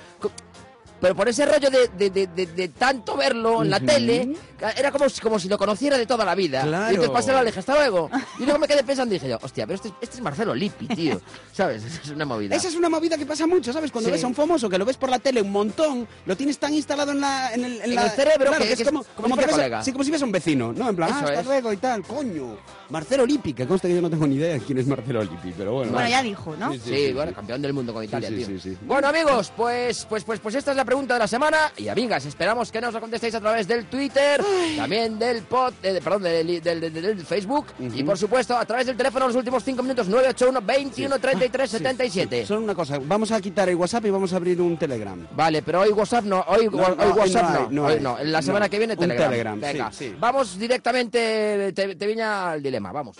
[1.03, 4.37] Pero por ese rollo de, de- de- de- tanto verlo en la tele,
[4.77, 6.63] era como si, como si lo conociera de toda la vida.
[6.63, 6.87] Claro.
[6.93, 8.09] Y entonces pasé la le dije, hasta luego.
[8.39, 10.55] Y luego me quedé pensando y dije yo, hostia, pero este, es- este es Marcelo
[10.55, 11.21] Lippi, tío.
[11.53, 11.83] ¿Sabes?
[11.85, 12.55] Es una movida.
[12.55, 13.91] Esa es una movida que pasa mucho, ¿sabes?
[13.91, 14.13] Cuando Sí.
[14.13, 16.73] ves a un famoso que lo ves por la tele un montón, lo tienes tan
[16.73, 18.89] instalado en, la, en, el, en En la- el cerebro claro, que- es que es
[18.89, 20.89] como, como si ves sí, como si ves a un vecino, ¿no?
[20.89, 21.47] En plan, Eso ah, hasta es.
[21.47, 22.57] luego y tal, coño.
[22.93, 25.53] Marcelo Lippi, que consta que yo no tengo ni idea de quién es Marcelo Lippi,
[25.57, 25.91] pero bueno.
[25.93, 26.11] Bueno, vale.
[26.11, 26.73] ya dijo, ¿no?
[26.75, 28.47] Sí, Sí, bueno, campeón del mundo con Italia, sí, tío.
[28.47, 28.77] sí, sí.
[28.83, 31.73] Bueno, amigos, pues, pues, pues, pues esta es la pregunta de la semana.
[31.79, 34.41] Y amigas, esperamos que nos la contestéis a través del Twitter,
[34.77, 38.87] también del pod, eh, perdón, del, del- del- del Facebook y por supuesto a través
[38.87, 42.41] del teléfono los últimos 5 minutos 981 21 33 Sí, 77.
[42.43, 42.47] sí.
[42.47, 45.27] Solo una cosa, vamos a quitar el WhatsApp y vamos a abrir un Telegram.
[45.35, 47.93] Vale, pero hoy WhatsApp no, hoy, No, hoy no, WhatsApp no no, hay, no hoy
[47.95, 48.01] hay.
[48.01, 49.31] no, en la semana No, que viene un Telegram.
[49.31, 50.17] Telegram, Venga, sí, sí.
[50.19, 53.17] vamos directamente, te, te viña al dilema, vamos.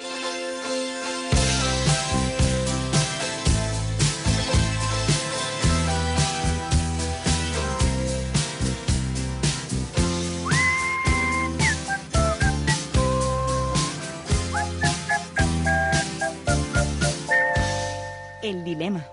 [18.43, 19.07] El dilema.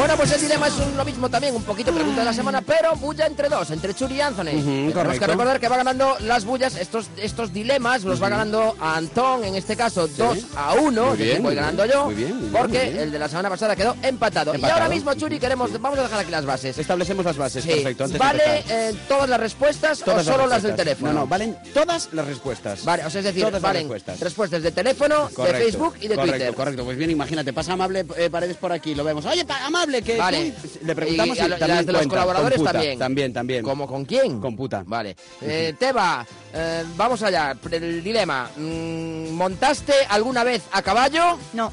[0.00, 2.62] Bueno, pues el dilema es un- lo mismo también, un poquito pregunta de la semana,
[2.62, 4.44] pero bulla entre dos, entre Churi y Anthony.
[4.46, 5.20] Tenemos correcto.
[5.20, 9.56] que recordar que va ganando las bullas, estos, estos dilemas los va ganando Antón, en
[9.56, 13.02] este caso 2 a 1, Muy bien, voy ganando yo, muy bien, muy bien, porque
[13.02, 14.54] el de la semana pasada quedó empatado.
[14.56, 16.78] Y ahora mismo, Churi, queremos, vamos a dejar aquí las bases.
[16.78, 17.68] Establecemos las bases, Sí.
[17.70, 18.04] perfecto.
[18.04, 21.12] Antes ¿Vale eh, todas las respuestas Todas o solo las, del teléfono?
[21.12, 22.84] No, no, valen todas las respuestas.
[22.86, 24.18] Vale, o sea, es decir, Todas valen respuestas.
[24.20, 26.54] respuestas de teléfono, de Facebook y de correcto, Twitter.
[26.54, 29.26] Correcto, pues bien, imagínate, pasa Amable eh, Paredes por aquí, lo vemos.
[29.26, 29.66] Oye, pa-
[30.02, 30.52] Que Vale.
[30.52, 32.98] tú- le preguntamos y, a- y y también las de los cuenta, colaboradores también.
[32.98, 33.62] También, también.
[33.64, 34.40] ¿Cómo con quién?
[34.40, 34.82] Con puta.
[34.86, 35.16] Vale.
[35.42, 37.56] Eh, Teba, eh, vamos allá.
[37.70, 38.48] El dilema.
[38.56, 41.36] Mm, ¿Montaste alguna vez a caballo?
[41.52, 41.72] No.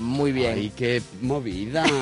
[0.00, 0.54] Muy bien.
[0.54, 1.84] Ay, qué movida.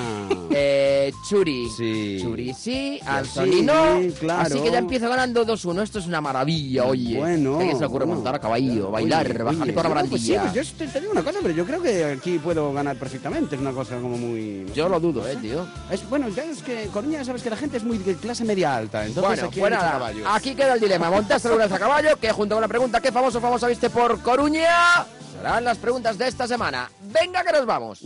[0.58, 0.95] Eh,
[1.28, 1.68] Churi.
[1.70, 2.18] Sí.
[2.20, 4.00] Churi sí, Anthony no.
[4.00, 4.42] sí, claro.
[4.42, 5.82] Así que ya empiezo ganando 2-1.
[5.82, 7.18] Esto es una maravilla, oye.
[7.18, 7.56] Bueno.
[7.56, 8.16] ¿A quién se le ocurre bueno.
[8.16, 9.72] montar a caballo, bailar, Oye, bajar oye.
[9.72, 10.52] por la pues sí, barandilla?
[10.52, 13.54] pues yo te, te digo una cosa, pero yo creo que aquí puedo ganar perfectamente.
[13.56, 14.64] Es una cosa como muy...
[14.68, 14.90] no Yo sé.
[14.90, 15.66] lo dudo, eh, tío.
[15.90, 18.76] Es, bueno, ya es que Coruña sabes que la gente es muy de clase media
[18.76, 19.04] alta.
[19.06, 20.24] Entonces Bueno, aquí pues hay mucho nada, caballo.
[20.28, 21.10] aquí queda el dilema.
[21.10, 22.16] ¿Montaste alguna vez a caballo?
[22.20, 25.06] Que junto con la pregunta ¿qué famoso famosa viste por Coruña?
[25.36, 26.90] Serán las preguntas de esta semana.
[27.12, 28.00] Venga que nos vamos.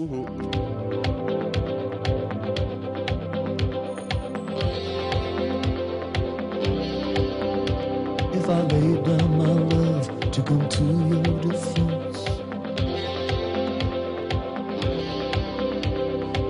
[8.51, 12.19] I laid down my love to come to your defense,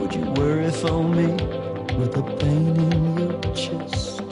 [0.00, 1.26] would you worry for me
[1.98, 4.22] with the pain in your chest?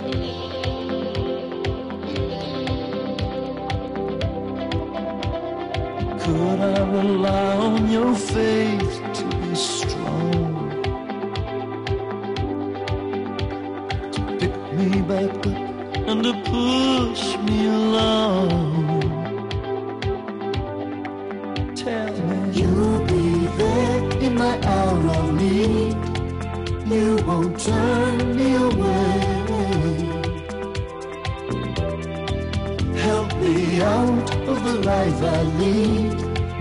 [6.22, 10.70] Could I rely on your faith to be strong?
[14.12, 15.67] To pick me back up
[16.08, 18.70] and to push me along.
[21.76, 25.96] Tell me you'll be there in my hour of need.
[26.90, 29.20] You won't turn me away.
[33.04, 36.14] Help me out of the life I lead.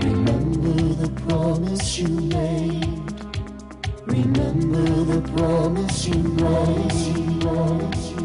[0.04, 2.84] Remember the promise you made.
[4.06, 7.38] Remember the promise you made.
[7.40, 8.17] Promise you made.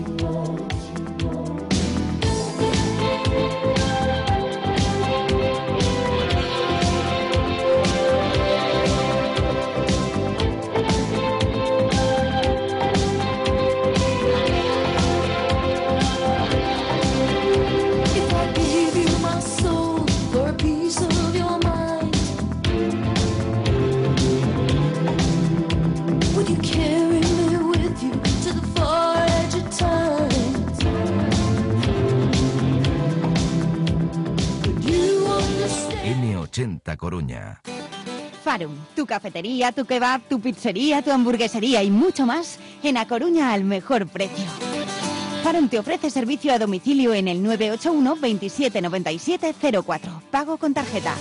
[39.13, 44.07] Cafetería, tu kebab, tu pizzería, tu hamburguesería y mucho más en A Coruña al mejor
[44.07, 44.45] precio.
[45.43, 49.53] Farum te ofrece servicio a domicilio en el 981 27 97
[49.85, 50.23] 04.
[50.31, 51.13] Pago con tarjeta.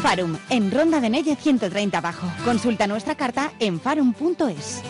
[0.00, 2.26] Farum, en Ronda de Nelle 130 Bajo.
[2.42, 4.80] Consulta nuestra carta en farum.es.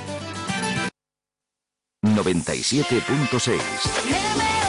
[2.04, 4.59] 97.6.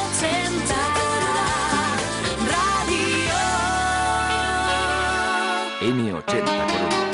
[5.81, 7.11] M80 Coruña.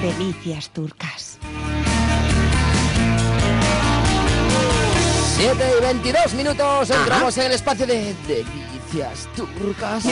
[0.00, 1.38] Delicias turcas.
[5.36, 8.14] 7 y 22 minutos, entramos en el espacio de
[8.92, 10.04] delicias turcas.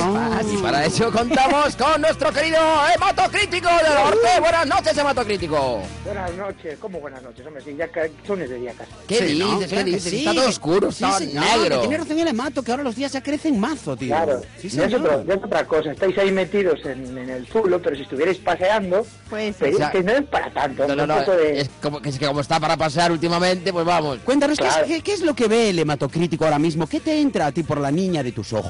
[0.53, 2.59] Y para eso contamos con nuestro querido
[2.95, 4.41] hematocrítico del norte.
[4.41, 5.83] Buenas noches, hematocrítico.
[6.05, 7.47] Buenas noches, ¿cómo buenas noches?
[7.47, 7.89] Hombre, sí, ya
[8.27, 8.91] son de día casi.
[9.07, 9.59] ¿Qué Sí, ¿no?
[9.59, 9.69] dices?
[9.69, 10.11] ¿Qué Claro que dices?
[10.11, 11.81] sí, Está todo oscuro, sí, está señor, negro.
[11.81, 14.09] tiene razón el emato, que ahora los días ya crecen mazo, tío.
[14.09, 15.93] Claro, Sí, ya, es otro- es otra cosa.
[15.93, 19.91] Estáis ahí metidos en, en el zulo, pero si estuvierais paseando, Pues Ya.
[19.91, 20.87] que no es para tanto.
[20.87, 23.85] No, no, no, de- es como que, es que como está para pasear últimamente, pues
[23.85, 24.19] vamos.
[24.25, 26.87] Cuéntanos, ¿qué, es, qué es lo que ve el hematocrítico ahora mismo?
[26.87, 28.66] ¿Qué te entra a ti por la niña de tus ojos?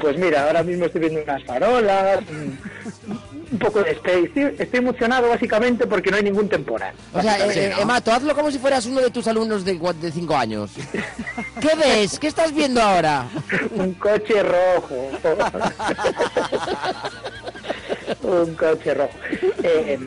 [0.00, 4.24] Pues mira, ahora mismo estoy viendo unas farolas, un, poco de space.
[4.24, 6.94] Estoy, estoy emocionado básicamente porque no hay ningún temporal.
[7.12, 7.82] O sea, eh, ¿no?
[7.82, 9.78] Emato, hazlo como si fueras uno de tus alumnos de
[10.12, 10.70] 5 años.
[11.60, 12.18] ¿Qué ves?
[12.18, 13.28] ¿Qué estás viendo ahora?
[13.72, 15.10] un coche rojo.
[18.22, 19.12] un coche rojo.
[19.62, 19.98] Eh,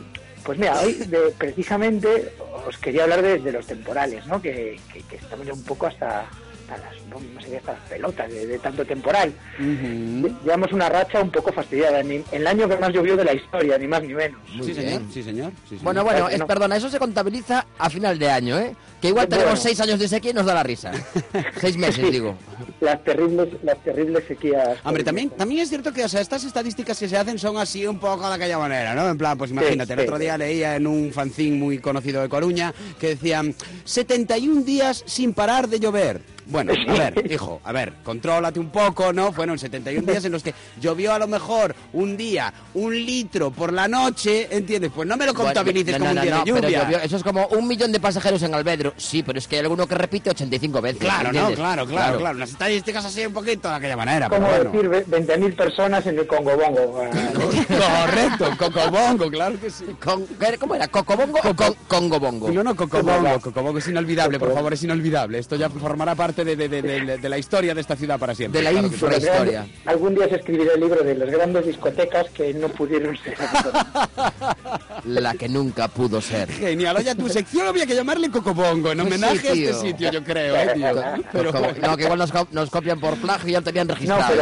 [0.44, 2.32] pues mira, hoy de- precisamente
[2.66, 4.40] os quería hablar de, de los temporales, ¿no?
[4.40, 6.24] Que, que- que estamos ya un poco hasta,
[6.68, 9.32] hasta las, no, no sé, hasta las pelotas de, de tanto temporal.
[9.58, 13.32] Lle- Llevamos una racha un poco fastidiada, en, el año que más llovió de la
[13.34, 14.40] historia, ni más ni menos.
[14.64, 15.52] Sí, señor, sí, señor.
[15.64, 15.84] sí, señor.
[15.84, 16.46] Bueno, bueno, Claro que es, no.
[16.46, 18.74] perdona, eso se contabiliza a final de año, ¿eh?
[19.00, 19.42] Que igual Bueno.
[19.42, 20.90] tenemos seis años de sequía y nos da la risa.
[21.60, 22.10] seis meses, Sí.
[22.10, 22.34] digo.
[22.80, 24.78] Las terribles, las terribles sequías.
[24.84, 27.86] Hombre, también, también es cierto que o sea, estas estadísticas que se hacen son así
[27.86, 29.08] un poco de aquella manera, ¿no?
[29.08, 30.04] En plan, pues imagínate, el sí.
[30.06, 35.32] otro día leía en un fanzine muy conocido de Coruña que decían 71 días sin
[35.32, 36.20] parar de llover.
[36.48, 39.32] Bueno, a ver, hijo, a ver, contrólate un poco, ¿no?
[39.32, 43.72] Fueron 71 días en los que llovió a lo mejor un día, un litro por
[43.72, 44.92] la noche, ¿entiendes?
[44.94, 46.84] Pues no me lo contabilices Bueno, como no, un día no, de no, pero lluvia.
[46.84, 48.94] llovió- eso es como un millón de pasajeros en Albedro.
[48.96, 51.00] Sí, pero es que hay alguno que repite 85 veces.
[51.00, 52.36] Claro, no, claro, claro, claro.
[52.36, 54.70] Unas estadísticas así un poquito de aquella manera, Como bueno.
[54.70, 57.04] decir ve- 20.000 personas en el Congo Bongo.
[57.68, 59.84] Correcto, Cocobongo, claro que sí.
[60.02, 60.88] Con- ¿qué- ¿Cómo era?
[60.88, 62.50] ¿Cocobongo o con, Congo Bongo?
[62.50, 65.38] No, no, Cocobongo, Cocobongo es inolvidable, por favor, es inolvidable.
[65.38, 68.18] Esto ya formará parte parte de, de- de- de- de la historia de esta ciudad
[68.18, 68.60] para siempre.
[68.60, 69.66] De la Claro infrahistoria.
[69.86, 73.34] Algún día se escribirá el libro de las grandes discotecas que no pudieron ser.
[75.04, 76.50] La que nunca pudo ser.
[76.50, 76.96] Genial.
[76.96, 80.56] Oye, tu sección había que llamarle Cocobongo, en homenaje sí, a este sitio, yo creo,
[80.56, 80.86] eh, tío.
[81.32, 83.94] Pero no, que igual nos, co- nos copian por plagio y ya lo tenían No,
[83.94, 84.34] registrado.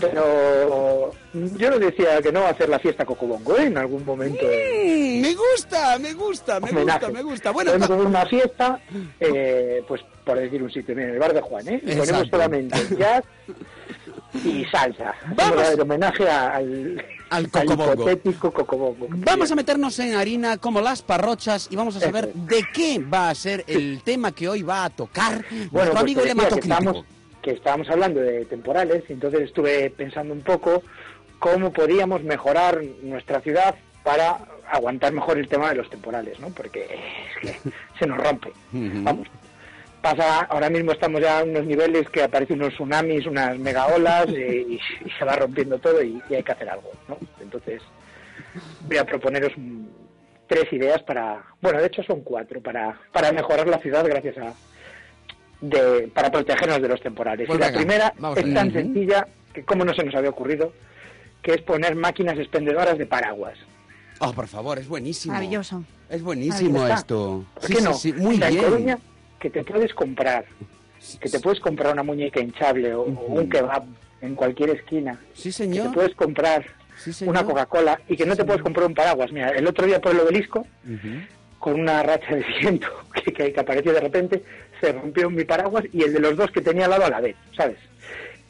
[0.00, 1.12] pero
[1.58, 3.64] yo no decía que no va a hacer la fiesta Cocobongo ¿eh?
[3.66, 4.44] en algún momento.
[4.44, 6.98] Mm, me gusta, me gusta, me homenaje.
[7.06, 7.50] gusta, me gusta.
[7.50, 8.80] Bueno, una fiesta,
[9.20, 11.80] eh, pues por decir un sitio, mira, en el bar de Juan, ¿eh?
[11.84, 13.24] Y ponemos solamente jazz
[14.44, 15.14] y salsa.
[15.34, 15.78] Vamos.
[15.78, 17.92] Homenaje al, Al Cocobongo.
[17.92, 19.06] hipotético Cocobongo.
[19.10, 22.98] Vamos a meternos en harina como las parrochas y vamos a saber Eso de qué
[23.00, 26.48] va a ser el tema que hoy va a tocar Bueno, nuestro pues amigo decía
[26.48, 27.04] que estábamos,
[27.42, 30.82] que estábamos hablando de temporales, y entonces estuve pensando un poco
[31.38, 34.38] cómo podíamos mejorar nuestra ciudad para
[34.70, 36.48] aguantar mejor el tema de los temporales, ¿no?
[36.50, 38.52] Porque es que se nos rompe.
[38.72, 39.28] Vamos.
[40.02, 44.26] Pasa, ahora mismo estamos ya a unos niveles que aparecen unos tsunamis, unas mega olas
[44.30, 47.16] eh, y, y se va rompiendo todo y, y hay que hacer algo, ¿no?
[47.40, 47.80] Entonces
[48.88, 49.52] voy a proponeros
[50.48, 54.52] tres ideas para, bueno, de hecho son cuatro, para, para mejorar la ciudad gracias a,
[55.60, 57.46] de, para protegernos de los temporales.
[57.46, 58.78] Pues y la primera es tan Ujú.
[58.78, 60.72] sencilla que como no se nos había ocurrido,
[61.42, 63.56] que es poner máquinas expendedoras de paraguas.
[64.18, 65.34] Oh, por favor, es buenísimo.
[65.34, 65.84] Maravilloso.
[66.10, 67.44] Es buenísimo esto.
[67.54, 67.94] ¿Por Sí, qué sí, no?
[67.94, 68.56] sí, muy bien.
[68.64, 68.98] Coruña,
[69.42, 70.44] que te puedes comprar,
[71.20, 73.82] que te puedes comprar una muñeca hinchable o, un kebab
[74.20, 75.88] en cualquier esquina, Sí, que señor.
[75.88, 76.64] te puedes comprar
[76.96, 77.34] Sí, señor.
[77.34, 79.32] una Coca-Cola y que no te puedes comprar un paraguas.
[79.32, 80.64] Mira, el otro día por el obelisco,
[81.58, 82.86] con una racha de viento
[83.24, 84.44] que, que, que apareció de repente,
[84.80, 87.20] se rompió mi paraguas y el de los dos que tenía al lado a la
[87.20, 87.78] vez, ¿sabes?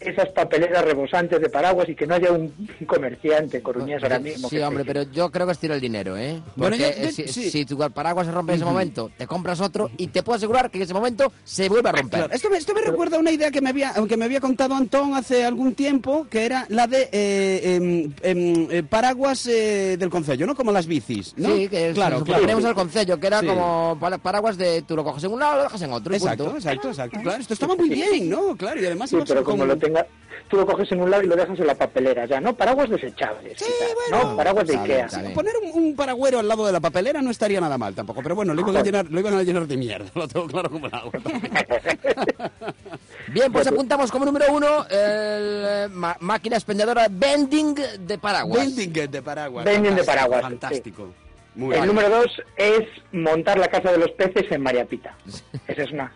[0.05, 2.53] Esas papeleras rebosantes de paraguas y que no haya un
[2.87, 4.49] comerciante coruñés ahora mismo.
[4.49, 6.41] Sí, hombre, pero yo creo que es tiro el dinero, ¿eh?
[6.57, 7.51] Bueno, Porque yo- yo- eh, si, sí.
[7.51, 10.71] si tu paraguas se rompe en ese momento, te compras otro y te puedo asegurar
[10.71, 12.21] que en ese momento se vuelve a romper.
[12.21, 14.41] Claro, esto me, esto me recuerda a una idea que me había que me había
[14.41, 19.97] contado Antón hace algún tiempo, que era la de eh, em, em, eh, paraguas eh,
[19.99, 20.55] del concello, ¿no?
[20.55, 21.49] Como las bicis, ¿no?
[21.55, 22.41] Sí, que claro, claro, claro.
[22.43, 23.47] tenemos el concello, que era Sí.
[23.47, 26.15] como para- paraguas de tú lo coges en un lado, lo dejas en otro.
[26.15, 26.59] Exacto, punto.
[26.59, 27.21] exacto, exacto.
[27.23, 28.57] Claro, esto estaba muy bien, ¿no?
[28.57, 30.07] Claro, y además Sí, iba a ser pero como con- lo tenga,
[30.49, 32.55] tú lo coges en un lado y lo dejas en la papelera, ya, ¿no?
[32.55, 34.31] Paraguas desechables, Sí, quizás, bueno.
[34.31, 34.37] ¿no?
[34.37, 35.09] Paraguas de Ikea.
[35.35, 38.35] Poner un, un paragüero al lado de la papelera no estaría nada mal tampoco, pero
[38.35, 40.87] bueno, lo iban a llenar, lo iban a llenar de mierda, lo tengo claro como
[40.87, 41.13] el agua.
[43.29, 48.59] Bien, pues apuntamos como número uno el, eh, ma- máquina expendedora vending de paraguas.
[48.77, 49.65] Vending de paraguas.
[49.65, 51.09] Vending de Fantástico, paraguas, Fantástico.
[51.55, 51.87] Muy el bien.
[51.87, 52.81] número dos es
[53.13, 55.17] montar la casa de los peces en María Pita.
[55.67, 56.13] Esa es una,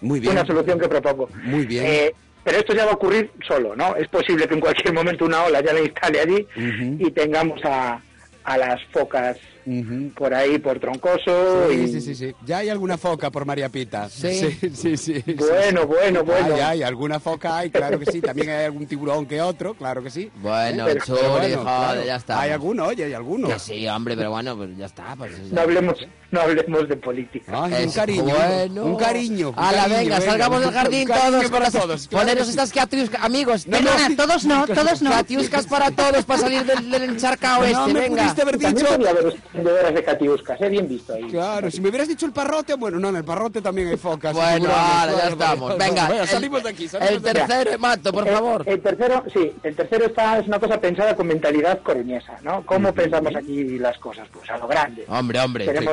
[0.00, 0.32] Muy bien.
[0.32, 1.28] una solución que propongo.
[1.42, 1.84] Muy bien.
[1.86, 3.94] Eh, pero esto ya va a ocurrir solo, ¿no?
[3.96, 7.06] Es posible que en cualquier momento una ola ya la instale allí Ujú.
[7.06, 8.00] y tengamos a,
[8.44, 10.10] a las focas Ujú.
[10.16, 11.68] por ahí, por Troncoso.
[11.70, 11.88] Sí, y...
[11.88, 12.34] sí, sí, sí.
[12.44, 14.08] Ya hay alguna foca por María Pita.
[14.08, 14.34] Sí.
[14.34, 14.96] sí, sí.
[14.96, 15.34] sí, sí.
[15.34, 16.54] Bueno, bueno, bueno.
[16.56, 18.20] Hay, hay, alguna foca hay, claro que sí.
[18.20, 20.30] También hay algún tiburón que otro, claro que sí.
[20.36, 22.04] Bueno, Pero- chuli, Pero bueno, joder, claro.
[22.04, 22.40] ya está.
[22.40, 23.48] Hay alguno, oye, hay alguno.
[23.48, 25.14] Que sí, hombre, pero bueno, pues ya está.
[25.16, 25.96] Pues, No hablemos,
[26.32, 27.52] no hablemos de política.
[27.64, 28.24] Ay, un cariño.
[28.34, 28.84] bueno.
[28.84, 29.52] Un cariño.
[29.56, 31.50] Ala, cariño, venga, salgamos del jardín todos.
[31.50, 32.08] para todos.
[32.08, 33.66] claro Poneros estas catiuscas, amigos.
[33.68, 33.78] No,
[34.16, 35.10] todos no, todos no.
[35.10, 38.22] Catiuscas para todos, para salir del, del encharcao este, No me venga.
[38.22, 39.38] pudiste haber También dicho.
[39.52, 40.68] vendedoras de catiuscas, ¿eh?
[40.68, 41.24] Bien visto ahí.
[41.24, 44.32] Claro, si me hubieras dicho el parrote, bueno, no, en el parrote también hay focas.
[44.32, 45.78] Bueno, ahora ya claro, estamos.
[45.78, 46.88] Venga, salimos de aquí.
[46.88, 47.38] salimos El de aquí.
[47.40, 48.62] tercero, Mato, por favor.
[48.66, 52.64] El, tercero, sí, el tercero está, es una cosa pensada con mentalidad coruñesa, ¿no?
[52.64, 54.26] ¿Cómo pensamos aquí las cosas?
[54.32, 55.04] Pues a lo grande.
[55.08, 55.66] Hombre, hombre.
[55.66, 55.92] Queremos-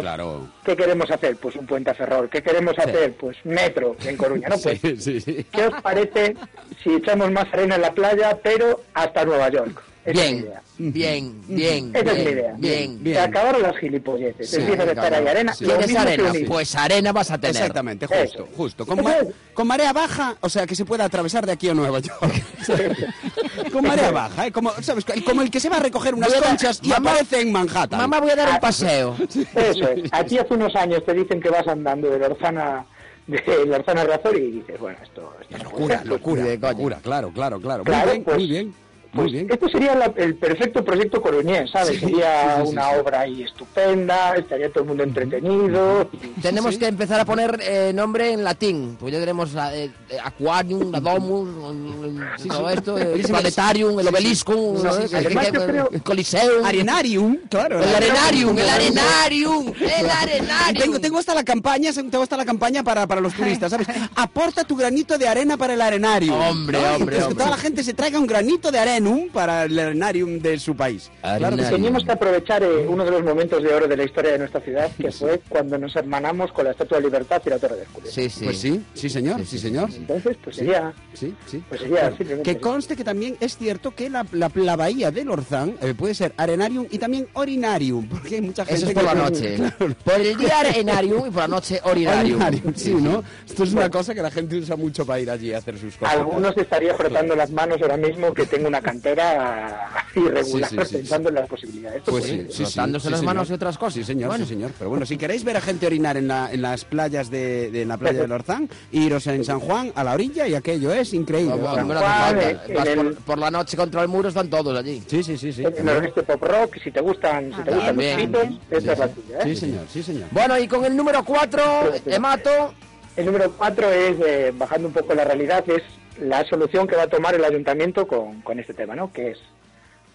[0.63, 1.36] ¿Qué queremos hacer?
[1.38, 2.30] Pues un puente a Ferrol.
[2.30, 3.13] ¿Qué queremos hacer?
[3.13, 4.56] Pues metro en Coruña, ¿no?
[4.63, 5.46] Pues, Sí, sí, sí.
[5.52, 6.36] ¿qué os parece
[6.84, 9.82] si echamos más arena en la playa, pero hasta Nueva York?
[10.10, 12.54] Es Bien, bien, bien, Esa es bien, idea.
[12.58, 13.04] bien.
[13.04, 13.15] bien.
[13.15, 14.50] Se acabaron las gilipolleces.
[14.50, 15.54] Sí, Empieza a estar ahí arena.
[15.54, 15.65] Sí.
[15.65, 16.32] ¿Quieres arena?
[16.48, 17.56] Pues arena vas a tener.
[17.56, 18.48] Exactamente, justo, Eso.
[18.56, 18.86] justo.
[18.86, 19.15] Con, ma-
[19.54, 22.19] con marea baja, o sea, que se pueda atravesar de aquí a Nueva York.
[23.72, 24.52] con marea baja, ¿eh?
[24.52, 25.06] Como, ¿sabes?
[25.26, 28.00] Como el que se va a recoger unas a conchas y Mamá- aparece en Manhattan.
[28.00, 29.15] Mamá, voy a dar Ah, un paseo.
[29.56, 30.10] Eso es.
[30.12, 32.86] Aquí hace unos años te dicen que vas andando de Lorzana,
[33.28, 36.72] de Lorzana Razor y dices, bueno, esto, puede Locura, locura, coña.
[36.72, 37.84] locura, claro, claro, claro.
[37.84, 38.74] Claro, muy bien, pues- muy bien,
[39.12, 39.48] muy Pues bien.
[39.50, 41.95] Este sería la- el perfecto proyecto coruñés, ¿sabes?
[41.95, 42.95] Sí, sería sí, sí, una sí.
[43.02, 46.10] obra ahí estupenda, estaría todo el mundo entretenido.
[46.41, 50.17] Tenemos que empezar a poner eh, nombre en latín, porque ya tenemos la, eh, eh,
[50.24, 51.50] Aquarium, la Domus,
[52.43, 54.93] el- todo esto, me- Planetarium, el Obeliscum, sí, ¿no?
[54.93, 57.82] sí, El- Coliseum, Arenarium, claro.
[57.84, 60.78] el Arenarium, el Arenarium, el Arenarium.
[60.78, 63.88] Tengo, tengo hasta la campaña, tengo hasta la campaña para, para los turistas, ¿sabes?
[64.15, 66.36] Aporta tu granito de arena para el arenario.
[66.36, 66.95] Hombre, ¿no?
[66.95, 67.38] Hombre, entonces que hombre.
[67.43, 70.76] toda la gente se traiga un granito de arena menú para el arenarium de su
[70.76, 71.10] país.
[71.22, 71.70] Claro que sí.
[71.72, 74.60] Teníamos que aprovechar eh, uno de los momentos de oro de la historia de nuestra
[74.62, 77.82] ciudad, que fue cuando nos hermanamos con la Estatua de Libertad y la Torre de
[77.84, 78.12] Hércules.
[78.14, 78.46] Sí, sí.
[78.46, 79.90] Pues sí, sí señor, sí, señor.
[79.94, 80.94] Entonces, pues sería...
[81.14, 81.64] Sí, sí.
[81.70, 85.24] Pues sería simplemente Que conste que también es cierto que la, la, la bahía de
[85.26, 88.96] Lorzán eh, puede ser arenarium y también orinarium, porque hay mucha gente Eso es que-
[88.96, 89.58] por la noche.
[90.04, 92.42] Por el día arenarium y por la noche orinarium.
[92.42, 93.24] Orinarium, sí, ¿no?
[93.48, 95.96] Esto es una cosa que la gente usa mucho para ir allí a hacer sus
[95.96, 96.16] cosas.
[96.16, 100.95] Algunos estaría frotando las manos ahora mismo que tengo una cantera irregular Sí, sí, sí,
[100.97, 102.02] pensando en las posibilidades.
[102.06, 103.36] Pues sí, Frotándose sí, las señor.
[103.36, 103.93] manos y otras cosas.
[103.95, 104.45] Sí, señor, Bueno.
[104.45, 104.71] sí, señor.
[104.78, 107.82] Pero bueno, si queréis ver a gente orinar en, la- en las playas de, de-
[107.84, 111.13] en la playa de Lorzán, iros en San Juan a la orilla y aquello es
[111.13, 111.56] increíble.
[111.58, 112.58] No Juan, el-
[112.95, 115.04] por, por la noche contra el muro están todos allí.
[115.08, 115.63] Sí, sí, sí, sí.
[115.63, 117.95] En el noroeste pop rock, si te gustan, si te gustan
[118.32, 118.43] los
[118.84, 119.43] esa es la tuya, ¿eh?
[119.43, 120.28] Sí, señor, sí, señor.
[120.32, 121.62] Bueno, y con el número 4,
[122.08, 122.73] Emato.
[123.15, 125.84] El número cuatro es, eh, bajando un poco la realidad, es
[126.19, 129.12] la solución que va a tomar el ayuntamiento con, con este tema, ¿no?
[129.12, 129.39] Que es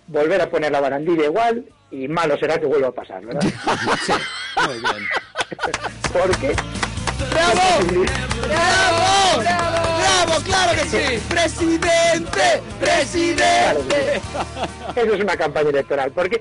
[0.06, 3.42] volver a poner la barandilla igual y malo será que vuelva a pasar, ¿verdad?
[4.66, 5.08] Muy bien.
[6.12, 6.54] Porque
[7.30, 8.06] ¡Bravo!
[8.48, 9.42] ¡Bravo!
[9.42, 10.44] ¡Bravo!
[10.44, 11.22] ¡Claro que sí!
[11.28, 12.62] ¡Presidente!
[12.80, 14.20] ¡Presidente!
[14.96, 16.10] eso es una campaña electoral.
[16.12, 16.40] Porque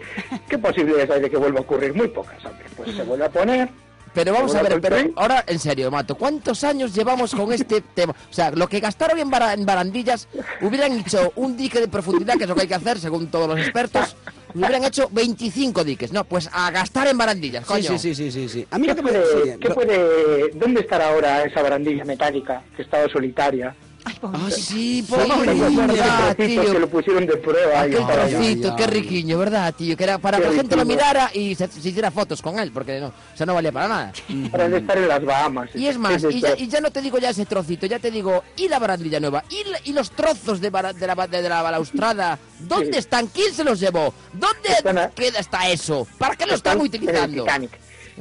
[0.49, 1.93] ¿qué posibilidades hay de que vuelva a ocurrir?
[1.93, 2.65] Muy pocas, hombre.
[2.75, 3.69] Pues se vuelve a poner.
[4.13, 8.13] Pero vamos a ver, pero ahora en serio, Mato, ¿cuántos años llevamos con este tema?
[8.29, 10.27] O sea, lo que gastaron en, bara- en barandillas,
[10.61, 13.47] hubieran hecho un dique de profundidad, que es lo que hay que hacer según todos
[13.47, 14.15] los expertos,
[14.53, 16.11] hubieran hecho 25 diques.
[16.13, 17.97] No, pues a gastar en barandillas, coño.
[17.97, 18.67] Sí, sí, sí, sí, sí.
[18.69, 19.11] A mí ¿Qué lo que me...
[19.11, 23.75] puede, qué puede- ¿Dónde estará ahora esa barandilla metálica que estaba solitaria?
[24.05, 26.73] Ah, sí, ¿Cómo pobre, de trocitos tío.
[26.73, 27.81] que lo pusieron de prueba?
[27.81, 29.95] Aquel trocito, qué riquiño, ¿verdad, tío?
[29.95, 32.59] Que era para Qué que la gente lo mirara y se, se hiciera fotos con
[32.59, 34.13] él, porque no, o sea, no valía para nada.
[34.51, 35.69] Para de estar en las Bahamas.
[35.73, 37.99] Y es más, de y ya, y ya no te digo ya ese trocito, ya
[37.99, 41.15] te digo, y la barandilla nueva, y, la- y los trozos de, bara- de, la,
[41.15, 42.99] ba- de la balaustrada, ¿dónde Sí.
[42.99, 43.27] están?
[43.27, 44.13] ¿Quién se los llevó?
[44.33, 46.05] ¿Dónde Están queda está eso?
[46.17, 47.45] ¿Para qué lo están están utilizando?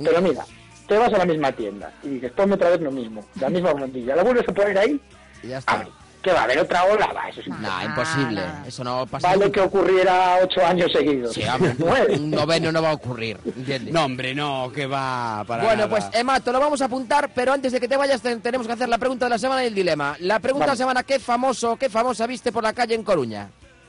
[0.03, 0.45] Pero mira,
[0.87, 3.73] te vas a la misma tienda y dices, ponme otra vez lo mismo, la misma
[3.73, 4.15] barandilla.
[4.17, 5.01] ¿La vuelves a poner ahí?
[5.43, 5.87] Y ya está.
[6.23, 7.09] ¿Qué va a haber otra ola?
[7.13, 7.69] Va, eso es imposible.
[7.69, 8.43] No, imposible.
[8.65, 9.61] Eso no pasa Vale nunca.
[9.61, 11.33] que ocurriera ocho años seguidos.
[11.35, 11.75] Sí, hombre,
[12.17, 13.93] un noveno no va a ocurrir, ¿entiendes?
[13.93, 15.91] No, hombre, no, que va para Bueno, nada.
[15.91, 18.69] pues Emma, te lo vamos a apuntar, pero antes de que te vayas te- tenemos
[18.69, 20.15] que hacer la pregunta de la semana y el dilema.
[20.21, 23.49] La pregunta de la semana, ¿qué famoso, qué famosa viste por la calle en Coruña?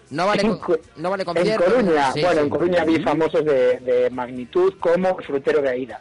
[0.10, 1.66] No vale, En con, no vale En concierto.
[1.66, 2.44] Coruña, Sí, bueno, sí.
[2.46, 6.00] en Coruña vi famosos de, de magnitud como frutero de Aida.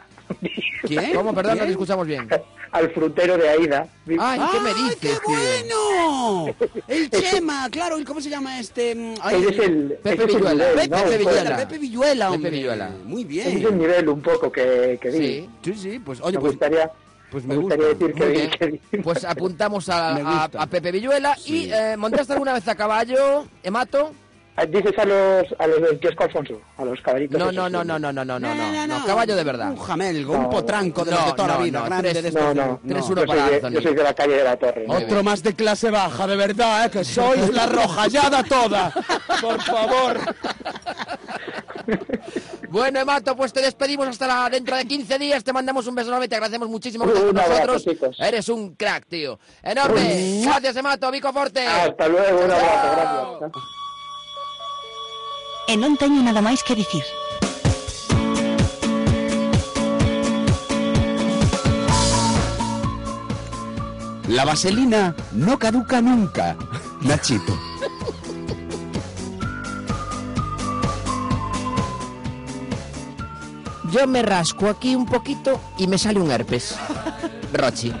[0.83, 1.13] ¿Quién?
[1.15, 1.33] ¿Cómo?
[1.33, 2.27] Perdón, no te escuchamos bien.
[2.71, 3.87] Al frutero de Aida.
[4.19, 5.19] Ay, ¿qué me ¡Ay, dices, qué tío?
[5.25, 6.55] bueno!
[6.87, 8.95] El Chema, claro, ¿y ¿cómo se llama este?
[8.95, 10.65] Mm, ay, es el, Pepe Villuela.
[10.73, 10.89] Pepe.
[10.89, 11.17] Pepe.
[11.17, 11.57] Villuela.
[11.57, 12.49] Pepe Villuela, Pepe hombre.
[12.51, 12.91] Villuela.
[13.05, 13.77] Muy Ese es el bien.
[13.77, 15.17] nivel un poco que, que vi.
[15.17, 15.49] Sí.
[15.63, 16.91] Sí, sí, pues oye, me pues, gustaría,
[17.31, 18.05] pues me me gustaría gusta.
[18.05, 18.49] decir que bien.
[18.49, 18.65] que
[18.97, 19.01] vi.
[19.03, 20.15] Pues apuntamos a,
[20.45, 21.35] a- a Pepe Villuela.
[21.35, 21.65] Sí.
[21.67, 24.11] ¿Y eh, montaste alguna vez a caballo, Emato?
[24.55, 27.39] Ah, Dices a los, a los del kiosco Alfonso, a los caballitos.
[27.39, 29.71] No, no, no, no, no, no, no, no, no, no, caballo de verdad.
[29.71, 32.21] Un jamelgo, un potranco de no, los de toda no, la vida, no, grande tres-
[32.23, 32.43] de estos.
[32.43, 33.69] No, no, Tres, no, uno yo, soy para de, Anthony.
[33.71, 34.85] yo soy de la calle de la Torre.
[34.87, 36.91] Otro más de clase baja, de verdad, ¿eh?
[36.91, 38.93] que sois la rojallada toda.
[39.41, 40.19] Por favor.
[42.69, 45.43] Bueno, Emato, pues te despedimos hasta la, dentro de 15 días.
[45.43, 46.27] Te mandamos un beso enorme.
[46.27, 47.83] Te agradecemos muchísimo que estés con nosotros.
[47.83, 48.19] chicos.
[48.19, 49.39] Eres un crack, tío.
[49.61, 50.41] Enorme.
[50.43, 51.09] Gracias, Emato.
[51.11, 51.65] Vico Forte.
[51.67, 53.63] Hasta luego, un abrazo, gracias.
[55.67, 57.05] E non teño nada máis que dicir.
[64.27, 66.55] La vaselina no caduca nunca.
[67.01, 67.53] Nachito.
[73.91, 76.75] Yo me rasco aquí un poquito y me sale un herpes.
[77.53, 77.93] Rochi.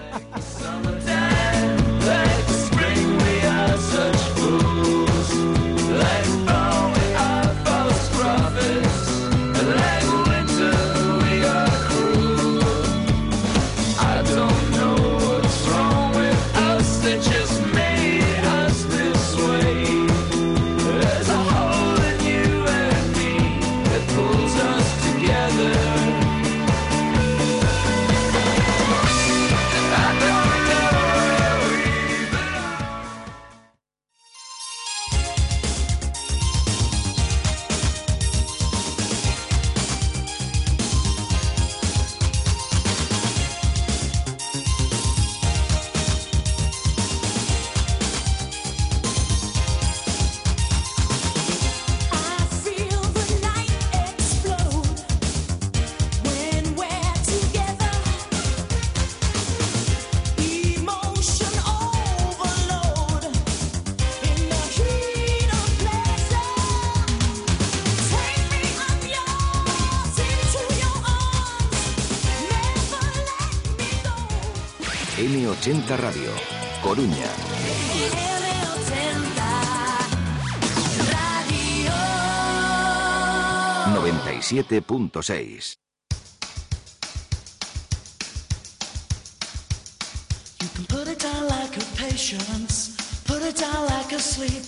[94.23, 94.63] Sleep.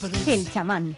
[0.00, 0.96] But if El chamán.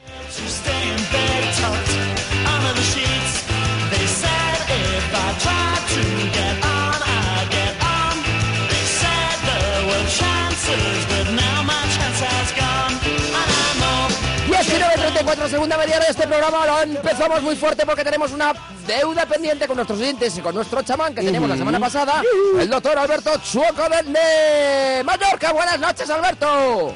[14.48, 16.66] 19.34, segunda media de este programa.
[16.66, 18.52] Lo empezamos muy fuerte porque tenemos una
[18.86, 22.22] deuda pendiente con nuestros oyentes y con nuestro chamán que teníamos la semana pasada,
[22.58, 25.52] el doctor Alberto Chuoco de Mallorca.
[25.52, 26.94] Buenas noches, Alberto.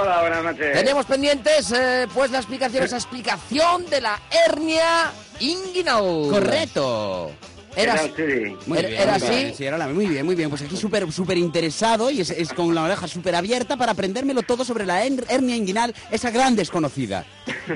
[0.00, 0.72] Hola, buenas noches.
[0.72, 5.10] Teníamos pendientes eh, pues la explicación, esa explicación de la hernia
[5.40, 6.28] inguinal.
[6.30, 7.32] Correcto.
[7.78, 8.56] Era, ¿Qué tal, Churi?
[8.66, 9.54] Muy Era- bien, era muy bien, así.
[9.56, 10.50] sí, era la- muy bien, muy bien.
[10.50, 14.42] Pues aquí súper súper interesado y es, es con la oreja súper abierta para aprendérmelo
[14.42, 17.24] todo sobre la her- hernia inguinal, esa gran desconocida.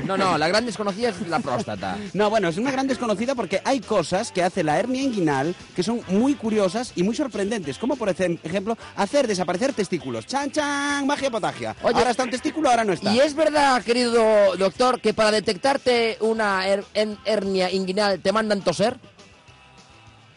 [0.04, 1.96] no, no, la gran desconocida es la próstata.
[2.14, 5.82] No, bueno, es una gran desconocida porque hay cosas que hace la hernia inguinal que
[5.82, 10.26] son muy curiosas y muy sorprendentes, como por ejem- ejemplo hacer desaparecer testículos.
[10.26, 11.06] ¡Chan, chan!
[11.06, 11.76] Magia potagia.
[11.82, 13.12] Oye, ahora está un testículo, ahora no está.
[13.14, 16.84] ¿Y es verdad, querido doctor, que para detectarte una her-
[17.24, 18.96] hernia inguinal te mandan toser?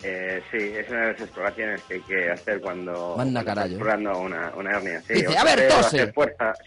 [0.07, 4.19] Eh, sí, es una de las exploraciones que hay que hacer cuando, Manda estás explorando
[4.19, 5.01] una, una hernia.
[5.07, 6.13] Sí, Dice, a ver, tose.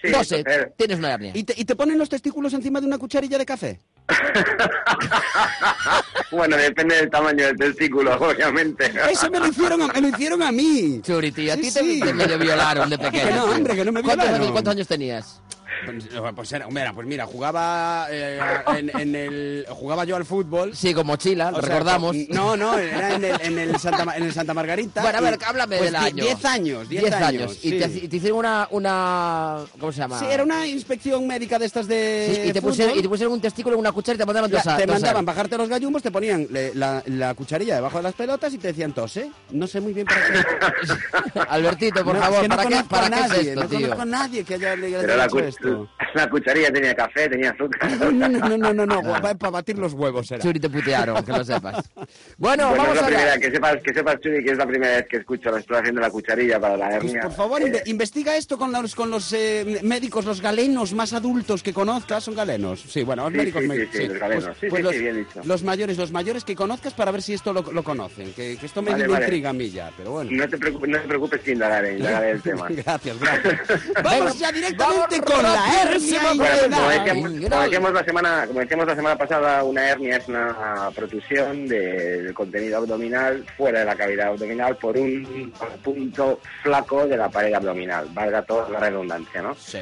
[0.02, 0.72] Sí, Tose, toser.
[0.76, 1.30] tienes una hernia.
[1.34, 3.78] ¿Y te, y te ponen los testículos encima de una cucharilla de café?
[6.32, 8.90] bueno, depende del tamaño del testículo, obviamente.
[9.10, 11.00] Eso me lo hicieron a, me lo hicieron a mí.
[11.02, 12.00] Churi, tío, a Sí, ti te, sí.
[12.00, 13.28] te medio violaron de pequeño.
[13.28, 14.52] Que no, hombre, que no me ¿Cuántos violaron.
[14.52, 15.40] ¿Cuántos años tenías?
[15.84, 16.04] Pues,
[16.34, 18.40] pues era, mira, pues mira, jugaba eh,
[18.76, 20.74] en, en el jugaba yo al fútbol.
[20.76, 22.16] Sí, con mochila, lo sea, recordamos.
[22.30, 25.02] No, no, era en el, en el Santa, en el Santa Margarita.
[25.02, 26.24] Bueno, a ver, háblame pues, del año.
[26.24, 27.58] 10 años, 10 Diez años.
[27.62, 27.78] Y, sí.
[27.78, 29.58] te, y te hicieron una, una...
[29.78, 30.18] ¿Cómo se llama?
[30.18, 32.40] Sí, era una inspección médica de estas de.
[32.42, 34.50] Sí, y, te pusieron, y te pusieron un testículo en una cuchara y te mandaron
[34.50, 34.76] Ya, toser.
[34.78, 38.52] te mandaban bajarte los gallumbos, te ponían le- la, la cucharilla debajo de las pelotas
[38.52, 39.30] y te decían tose.
[39.50, 41.40] No sé muy bien para qué.
[41.48, 43.62] Albertito, por No, favor, es que no ¿para, qué, para a qué es nadie, esto,
[43.62, 43.80] no tío?
[43.80, 45.38] conozco a nadie que haya, le hecho
[45.68, 45.88] esto.
[46.18, 47.90] La cucharilla tenía café, tenía azúcar.
[47.98, 49.02] No, no, no, no, no, no,
[49.38, 50.42] para batir los huevos era.
[50.42, 51.88] Churi, te putearon, que lo sepas.
[52.38, 53.40] Bueno, Bueno, vamos es la a primera, hablar.
[53.40, 56.00] que sepas, que sepas, Churi, que es la primera vez que escucho la exploración de
[56.00, 57.20] la cucharilla para la Pues, hernia.
[57.22, 61.12] por favor, Eh, inve- investiga esto con los, con los eh, médicos, los galenos más
[61.12, 62.24] adultos que conozcas.
[62.24, 62.80] ¿Son galenos?
[62.88, 63.62] Sí, bueno, los Sí, médicos...
[63.62, 64.56] sí, me- sí, sí, los galenos.
[64.60, 65.40] Sí, sí, los, sí, bien dicho.
[65.44, 68.32] los mayores, los mayores que conozcas para ver si esto lo, lo conocen.
[68.34, 69.24] Que, que esto me, Vale, me vale.
[69.26, 70.30] intriga a mí ya, pero bueno.
[70.32, 72.66] no, te preocupes, no te preocupes que indagaré, indagaré el tema.
[72.70, 73.60] gracias, gracias.
[74.02, 77.50] Vamos ya directamente con la hernia Bueno, como decíamos, inguinal.
[77.50, 82.22] como decíamos la semana, como decíamos la semana pasada, una hernia es una protrusión de-
[82.22, 85.52] del contenido abdominal fuera de la cavidad abdominal por un
[85.82, 89.54] punto flaco de la pared abdominal, valga toda la redundancia, ¿no?
[89.54, 89.78] Sí.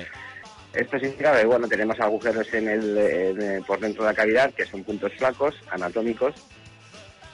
[0.74, 4.52] Esto significa que bueno, tenemos agujeros en el, en el- por dentro de la cavidad
[4.52, 6.34] que son puntos flacos, anatómicos,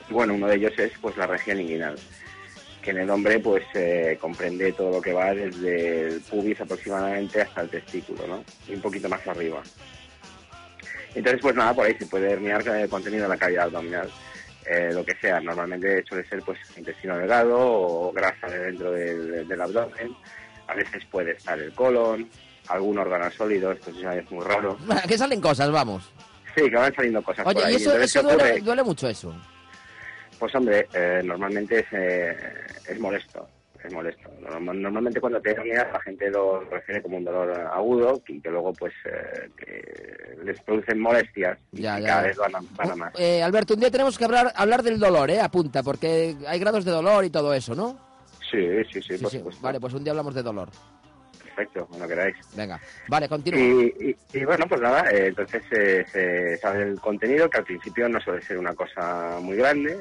[0.08, 1.96] y bueno, uno de ellos es pues la región inguinal,
[2.82, 7.40] que en el hombre pues eh, comprende todo lo que va desde el pubis aproximadamente
[7.40, 8.44] hasta el testículo, ¿no?
[8.68, 9.62] Y un poquito más arriba.
[11.14, 14.10] Entonces, pues nada, por ahí se puede herniar el contenido de la cavidad abdominal.
[14.66, 19.46] Eh, lo que sea, normalmente suele ser pues intestino delgado o grasa de dentro del,
[19.46, 20.14] del abdomen.
[20.68, 22.28] A veces puede estar el colon,
[22.68, 24.78] algún órgano sólido, esto es muy raro.
[25.06, 26.10] Que salen cosas, vamos.
[26.54, 27.72] Sí, que van saliendo cosas por Oye, ahí.
[27.72, 28.60] y eso, Entonces, eso ¿qué duele, ocurre?
[28.64, 29.34] duele mucho eso.
[30.42, 32.36] Pues hombre, eh, normalmente es, eh,
[32.88, 33.48] es molesto,
[33.80, 34.28] es molesto.
[34.40, 38.50] Norm- Normalmente cuando te hernias la gente lo refiere como un dolor agudo y que
[38.50, 42.26] luego pues eh, que les producen molestias y Ya, que ya, cada ya.
[42.26, 43.14] vez van a, van a más.
[43.20, 45.38] Eh, Alberto, un día tenemos que hablar, hablar del dolor, ¿eh?
[45.38, 47.96] Apunta, porque hay grados de dolor y todo eso, ¿no?
[48.50, 49.38] Sí, sí, sí, Sí, por sí.
[49.38, 49.62] supuesto.
[49.62, 50.70] Vale, pues un día hablamos de dolor.
[51.40, 52.34] Perfecto, cuando queráis.
[52.56, 53.60] Venga, vale, continúa.
[53.60, 57.64] Y, y- y bueno, pues nada, eh, entonces eh, se sabe el contenido, que al
[57.64, 60.00] principio no suele ser una cosa muy grande,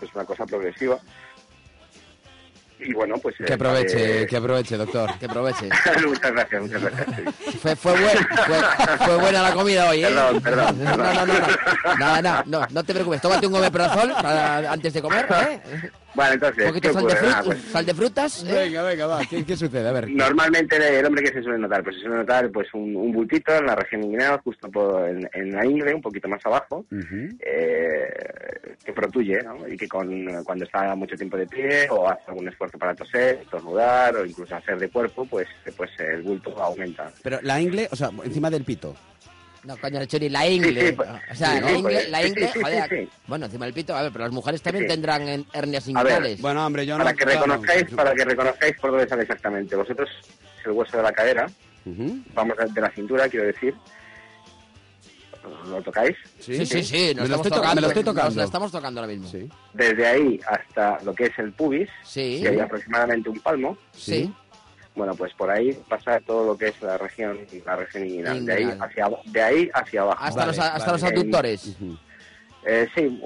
[0.00, 0.98] es una cosa progresiva.
[2.80, 3.34] Y bueno, pues...
[3.40, 5.18] eh, Que aproveche, sabe- que aproveche, doctor.
[5.18, 5.68] Que aproveche.
[6.06, 7.06] muchas gracias, muchas gracias.
[7.44, 7.58] sí.
[7.58, 10.06] Fue, fue, buen- fue, fue buena la comida hoy, ¿eh?
[10.06, 11.34] Perdón, perdón, No, no, no, no,
[11.98, 13.20] no, no, no, no te preocupes.
[13.20, 15.90] Tómate un omeprazol para- antes de comer, ¿eh?
[16.14, 18.44] Bueno, Un entonces, frutas, pues, sal de frutas.
[18.44, 18.52] ¿eh?
[18.52, 19.20] Venga, venga, va.
[19.28, 19.88] ¿Qué, qué sucede?
[19.88, 20.10] A ver.
[20.10, 23.54] Normalmente el hombre que se suele notar, pues se suele notar pues un, un bultito
[23.54, 28.08] en la región inguinal, justo por, en, en la ingle, un poquito más abajo, eh,
[28.84, 29.68] que protuye, ¿no?
[29.68, 33.40] Y que con, cuando está mucho tiempo de pie o hace algún esfuerzo para toser,
[33.42, 35.46] estornudar o incluso hacer de cuerpo, pues,
[35.76, 37.12] pues el bulto aumenta.
[37.22, 38.94] Pero la ingle, o sea, encima del pito.
[39.68, 40.80] No, coño, el churi, la ingle.
[40.80, 42.88] Sí, sí, o sea, sí, la ingle, la ingle, sí, joder.
[42.88, 43.08] sí, sí.
[43.26, 44.88] Bueno, encima del pito, a ver, pero las mujeres también Sí.
[44.88, 46.40] tendrán en- hernias inguinales.
[46.40, 47.04] Bueno, hombre, yo no...
[47.04, 49.76] Para que claro, reconozcáis, para que reconozcáis por dónde sale exactamente.
[49.76, 50.08] Vosotros
[50.58, 51.46] es el hueso de la cadera,
[52.34, 53.74] vamos de la cintura, quiero decir.
[55.68, 56.16] ¿Lo tocáis?
[56.40, 57.74] Sí, sí, sí, Me nos lo estamos estoy to- tocando.
[57.74, 58.36] me lo estoy nos tocando.
[58.38, 59.28] la estamos tocando ahora mismo.
[59.28, 59.48] Sí.
[59.74, 62.40] Desde ahí hasta lo que es el pubis, Sí.
[62.42, 63.76] que hay aproximadamente un palmo.
[63.92, 64.32] Sí.
[64.98, 68.44] Bueno, pues por ahí pasa todo lo que es la región, la región inguinal.
[68.44, 70.24] De ahí hacia, de ahí hacia abajo.
[70.24, 70.92] Hasta, Vale, los, hasta vale.
[70.92, 71.76] los aductores.
[72.66, 73.22] Eh, sí,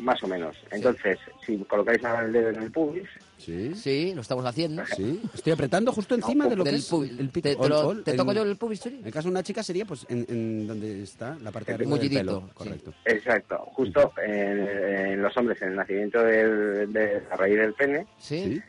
[0.00, 0.54] más o menos.
[0.70, 3.74] Entonces, si colocáis ahora el dedo en el pubis, Sí.
[3.74, 4.84] Sí, lo estamos haciendo.
[4.96, 5.20] Sí.
[5.34, 7.10] Estoy apretando justo encima de lo que Del es pubis.
[7.18, 7.48] el pito.
[7.56, 8.86] ¿Te, lo- toco yo el pubis?
[8.86, 11.74] En el caso de una chica sería pues en, en donde está la parte de
[11.74, 12.40] arriba del mullidito, pelo.
[12.46, 12.54] sí.
[12.54, 12.94] Correcto.
[13.04, 14.32] exacto, justo en,
[14.68, 18.62] en los hombres, en el nacimiento del- de la raíz del pene, Sí.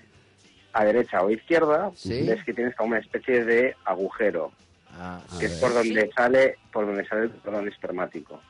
[0.75, 2.27] A derecha o izquierda, Sí.
[2.27, 4.51] ves que tienes como una especie de agujero,
[4.91, 5.61] Ah, que es ver.
[5.61, 8.41] por donde sale, por donde sale el cordón espermático.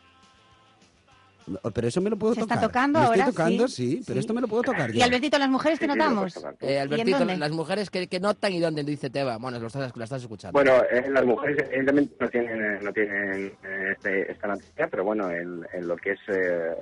[1.73, 2.67] Pero eso me lo puedo Se está tocar.
[2.69, 3.97] tocando Me ahora, estoy tocando, sí.
[3.97, 5.01] sí, pero esto me lo puedo tocar Y.
[5.01, 6.35] Albertito, las mujeres que notamos.
[6.37, 9.37] Eh, ¿Y en Albertito, las mujeres que, que notan y dónde, dice Teba.
[9.37, 10.53] Bueno, lo estás, lo estás escuchando.
[10.53, 15.03] Bueno, eh, las mujeres evidentemente no tienen, eh, no tienen eh, este- esta anatomía, pero
[15.03, 16.75] bueno, en, en lo que es eh,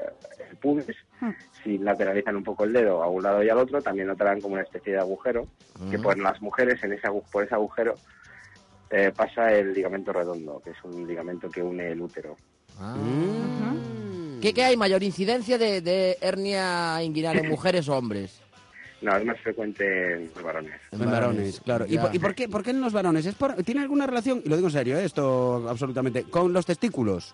[0.49, 0.85] el pubis,
[1.19, 1.29] Hmm.
[1.63, 4.55] si lateralizan un poco el dedo a un lado y al otro, también notarán como
[4.55, 5.47] una especie de agujero,
[5.91, 7.95] que por las mujeres, en ese, por ese agujero,
[8.89, 12.35] eh, pasa el ligamento redondo, que es un ligamento que une el útero.
[12.79, 12.95] Ah.
[12.97, 13.72] Mm.
[14.43, 14.75] ¿Qué, qué hay?
[14.75, 18.41] ¿Mayor incidencia de, de hernia inguinal en mujeres o hombres?
[19.01, 20.73] No, es más frecuente en los varones.
[20.91, 21.85] En varones, claro.
[21.87, 23.25] ¿Y, por, y por qué, por qué en los varones?
[23.25, 26.65] ¿Es por- ¿Tiene alguna relación, y lo digo en serio, eh, esto absolutamente, con los
[26.65, 27.33] testículos?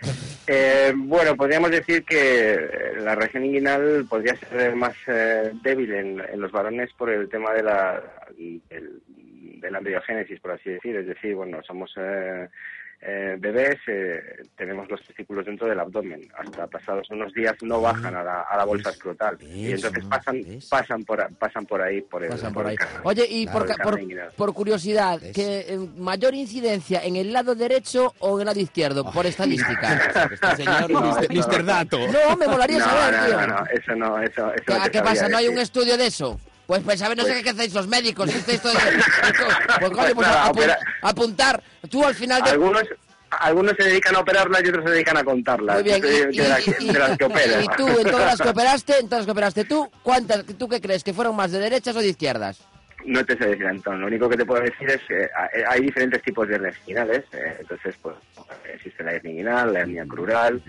[0.50, 2.68] Eh, bueno, podríamos decir que eh,
[3.00, 7.52] la región inguinal podría ser más eh, débil en, en los varones por el tema
[7.52, 8.02] de la,
[8.38, 9.02] del-
[9.60, 10.96] de la embriogénesis, por así decir.
[10.96, 11.92] Es decir, bueno, somos
[13.00, 14.20] eh, bebés, eh,
[14.56, 16.28] tenemos los testículos dentro del abdomen.
[16.36, 19.38] Hasta pasados unos días no bajan a la, a la bolsa escrotal.
[19.40, 22.78] Y entonces pasan, pasan, por, a- pasan por ahí, por el, Pasan por por el
[22.80, 22.86] ahí.
[23.04, 28.14] Oye, y Claro, por, por, por curiosidad, ¿que eh, mayor incidencia en el lado derecho
[28.18, 29.10] o en el lado izquierdo?
[29.12, 30.28] Por estadística.
[30.32, 31.28] Este señor, No, Mr.
[31.32, 31.58] no, Mr.
[31.58, 31.62] no.
[31.64, 31.98] Dato.
[32.08, 33.40] No, me molaría No, saber, no, tío.
[33.40, 35.28] no, no, eso no, eso, eso ¿Qué, ¿qué pasa?
[35.28, 36.40] ¿No hay un estudio de eso?
[36.68, 38.28] Pues, pues a ver, no sé qué hacéis los médicos.
[38.28, 38.74] Esto de-
[39.80, 41.62] pues, coño, pues Pues apu- apuntar.
[41.90, 42.50] Tú al final de...
[42.50, 42.82] Algunos,
[43.30, 45.76] algunos se dedican a operarlas y otros se dedican a contarlas.
[45.76, 45.96] Muy bien,
[46.30, 47.64] y, de, las, y- de las que operan.
[47.64, 50.68] y tú, en todas las que operaste, en todas las que operaste tú, ¿cuántas, tú
[50.68, 52.60] qué crees, que fueron más de derechas o de izquierdas?
[53.06, 54.02] No te sé decir, Antón.
[54.02, 55.26] Lo único que te puedo decir es que
[55.66, 58.14] hay diferentes tipos de hernias eh, entonces, pues,
[58.74, 60.62] existe la hernia inguinal, la hernia crural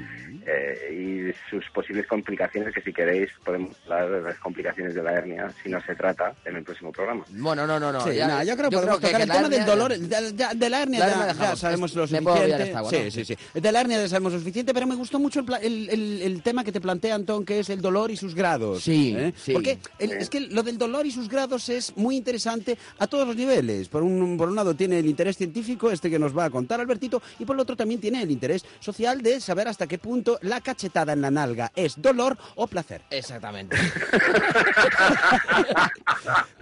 [0.45, 5.13] eh, y sus posibles complicaciones, que si queréis podemos hablar de las complicaciones de la
[5.13, 7.23] hernia, si no se trata, en el próximo programa.
[7.29, 8.01] Bueno, no, no, no.
[8.01, 10.33] Sí, ya- nada, yo creo que podemos que- tocar que el tema del dolor, de,
[10.35, 11.59] ya- de la hernia La ya, hernia ya dejamos.
[11.59, 12.63] sabemos lo suficiente.
[12.63, 13.11] esta agua, sí, ¿no?
[13.11, 13.37] sí, sí.
[13.53, 16.41] De la hernia ya sabemos lo suficiente, pero me gustó mucho el, el, el- el
[16.43, 18.83] tema que te plantea, Antón, que es el dolor y sus grados.
[18.83, 19.33] Sí, ¿eh?
[19.35, 19.53] sí.
[19.53, 23.27] Porque el- es que lo del dolor y sus grados es muy interesante a todos
[23.27, 23.87] los niveles.
[23.89, 26.79] Por un, por un lado tiene el interés científico, este que nos va a contar
[26.79, 30.39] Albertito, y por el otro también tiene el interés social de saber hasta qué punto
[30.41, 33.03] la cachetada en la nalga es dolor o placer.
[33.11, 33.77] Exactamente.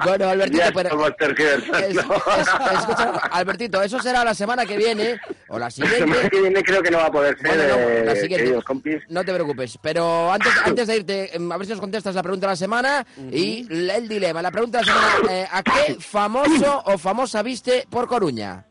[0.03, 0.89] bueno, Albertito, Ya pero...
[0.89, 1.77] estamos tergiversando.
[1.79, 6.29] es- es- escucha, Albertito, eso será la semana que viene o la La semana siguiente.
[6.29, 8.37] que viene creo que no va a poder ser, Bueno, no, eh, la siguiente.
[8.37, 9.03] queridos compis.
[9.09, 12.23] No te preocupes, pero antes, antes de irte, em, a ver si nos contestas la
[12.23, 14.41] pregunta de la semana y el dilema.
[14.41, 18.65] La pregunta de la semana, eh, ¿a qué famoso o famosa viste por Coruña?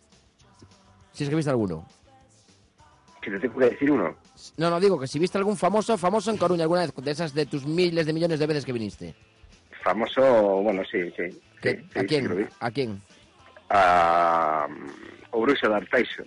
[1.12, 1.86] Si es que viste alguno.
[3.26, 4.14] Que te tengo que decir uno.
[4.56, 7.34] No, no, digo que si viste algún famoso famoso en Coruña alguna vez, de esas
[7.34, 9.16] de tus miles de millones de veces que viniste.
[9.82, 10.22] Famoso,
[10.62, 11.40] bueno, sí, sí.
[11.60, 12.48] ¿Qué- sí, ¿A sí quién?
[12.60, 13.02] ¿A quién?
[13.70, 14.68] A
[15.32, 16.22] Obrusio de Arteixo.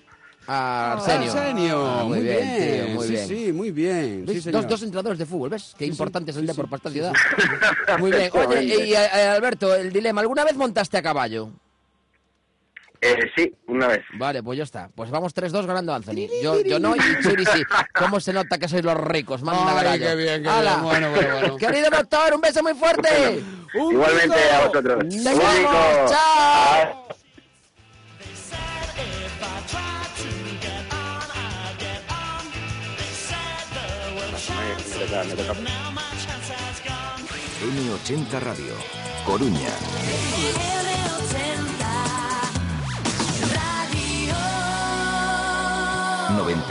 [0.45, 1.31] A Arsenio.
[1.31, 3.27] Arsenio, Ah, muy, bien, tío, muy sí, bien.
[3.27, 4.25] sí, muy bien.
[4.25, 4.35] ¿Ves?
[4.35, 4.61] Sí, señor.
[4.63, 5.73] dos, dos entrenadores de fútbol, ¿ves?
[5.77, 7.97] Qué Sí, importante sí, es el sí, deporte sí, para esta sí, ciudad.
[7.99, 8.29] Muy bien.
[8.33, 8.97] Oye, y, eh,
[9.37, 11.49] Alberto, el dilema, ¿alguna vez montaste a caballo?
[13.01, 14.01] Eh, sí, una vez.
[14.17, 14.89] Vale, pues ya está.
[14.93, 16.27] Pues vamos 3-2 ganando Anthony.
[16.43, 17.63] Yo, yo no y Churi sí.
[17.97, 19.41] ¿Cómo se nota que sois los ricos?
[19.41, 20.71] Manda Ay, qué bien, qué ¡Hala!
[20.71, 20.83] bien.
[20.83, 21.57] Bueno, bueno, bueno.
[21.57, 23.41] Querido doctor, un beso muy fuerte.
[23.75, 24.55] ¡Un Igualmente pico!
[24.55, 25.05] a vosotros.
[25.05, 26.11] Nos Un vemos.
[26.11, 27.07] ¡Chao!
[28.19, 29.45] They said if I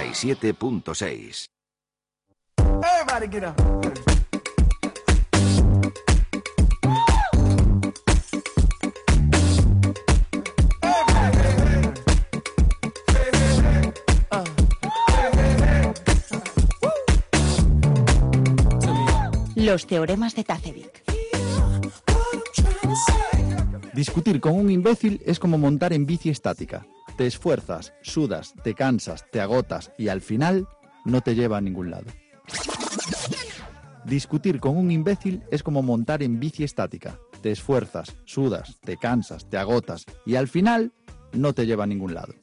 [0.08, 1.46] 97.6.
[19.56, 21.02] Los teoremas de Tacevic.
[23.92, 26.86] Discutir con un imbécil es como montar en bici estática.
[27.18, 30.68] Te esfuerzas, sudas, te cansas, te agotas y al final
[31.04, 32.04] no te lleva a ningún lado.
[34.04, 37.18] Discutir con un imbécil es como montar en bici estática.
[37.42, 40.92] Te esfuerzas, sudas, te cansas, te agotas y al final
[41.32, 42.34] no te lleva a ningún lado.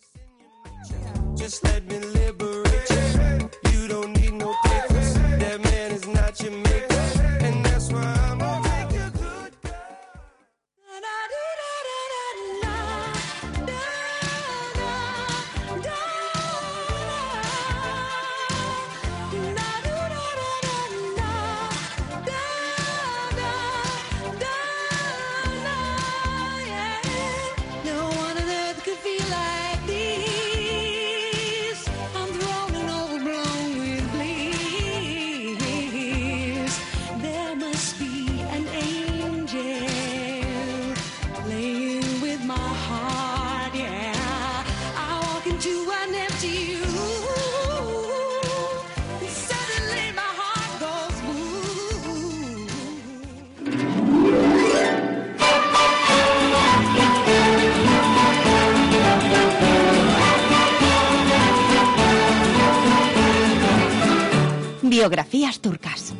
[64.95, 66.13] Biografías turcas.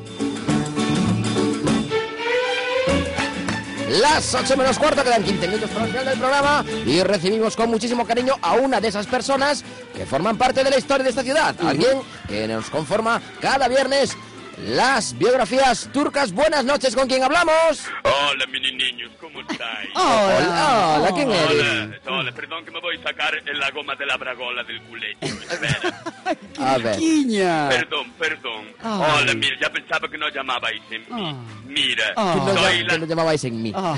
[4.02, 7.70] Las 8 menos cuarto, quedan 15 minutos para el final del programa y recibimos con
[7.70, 9.64] muchísimo cariño a una de esas personas
[9.96, 11.56] que forman parte de la historia de esta ciudad.
[11.66, 14.18] Alguien que nos conforma cada viernes
[14.68, 16.34] las biografías turcas.
[16.34, 17.86] Buenas noches, ¿con quién hablamos?
[18.04, 19.90] Hola, mini niños, ¿cómo estáis?
[19.96, 22.02] Hola, hola, ¿quién eres?
[22.06, 24.82] Hola, hola, perdón que me voy a sacar en la goma de la bragola del
[24.84, 25.18] culecho.
[25.22, 26.04] Espera.
[26.60, 26.98] A ver.
[27.70, 28.66] Perdón, perdón.
[28.82, 29.22] Ay.
[29.22, 31.36] Hola, mira, ya pensaba que no llamabais en mí.
[31.68, 32.94] Mira, Que no, soy la...
[32.94, 33.74] que no llamabais en mí.
[33.76, 33.98] Ah,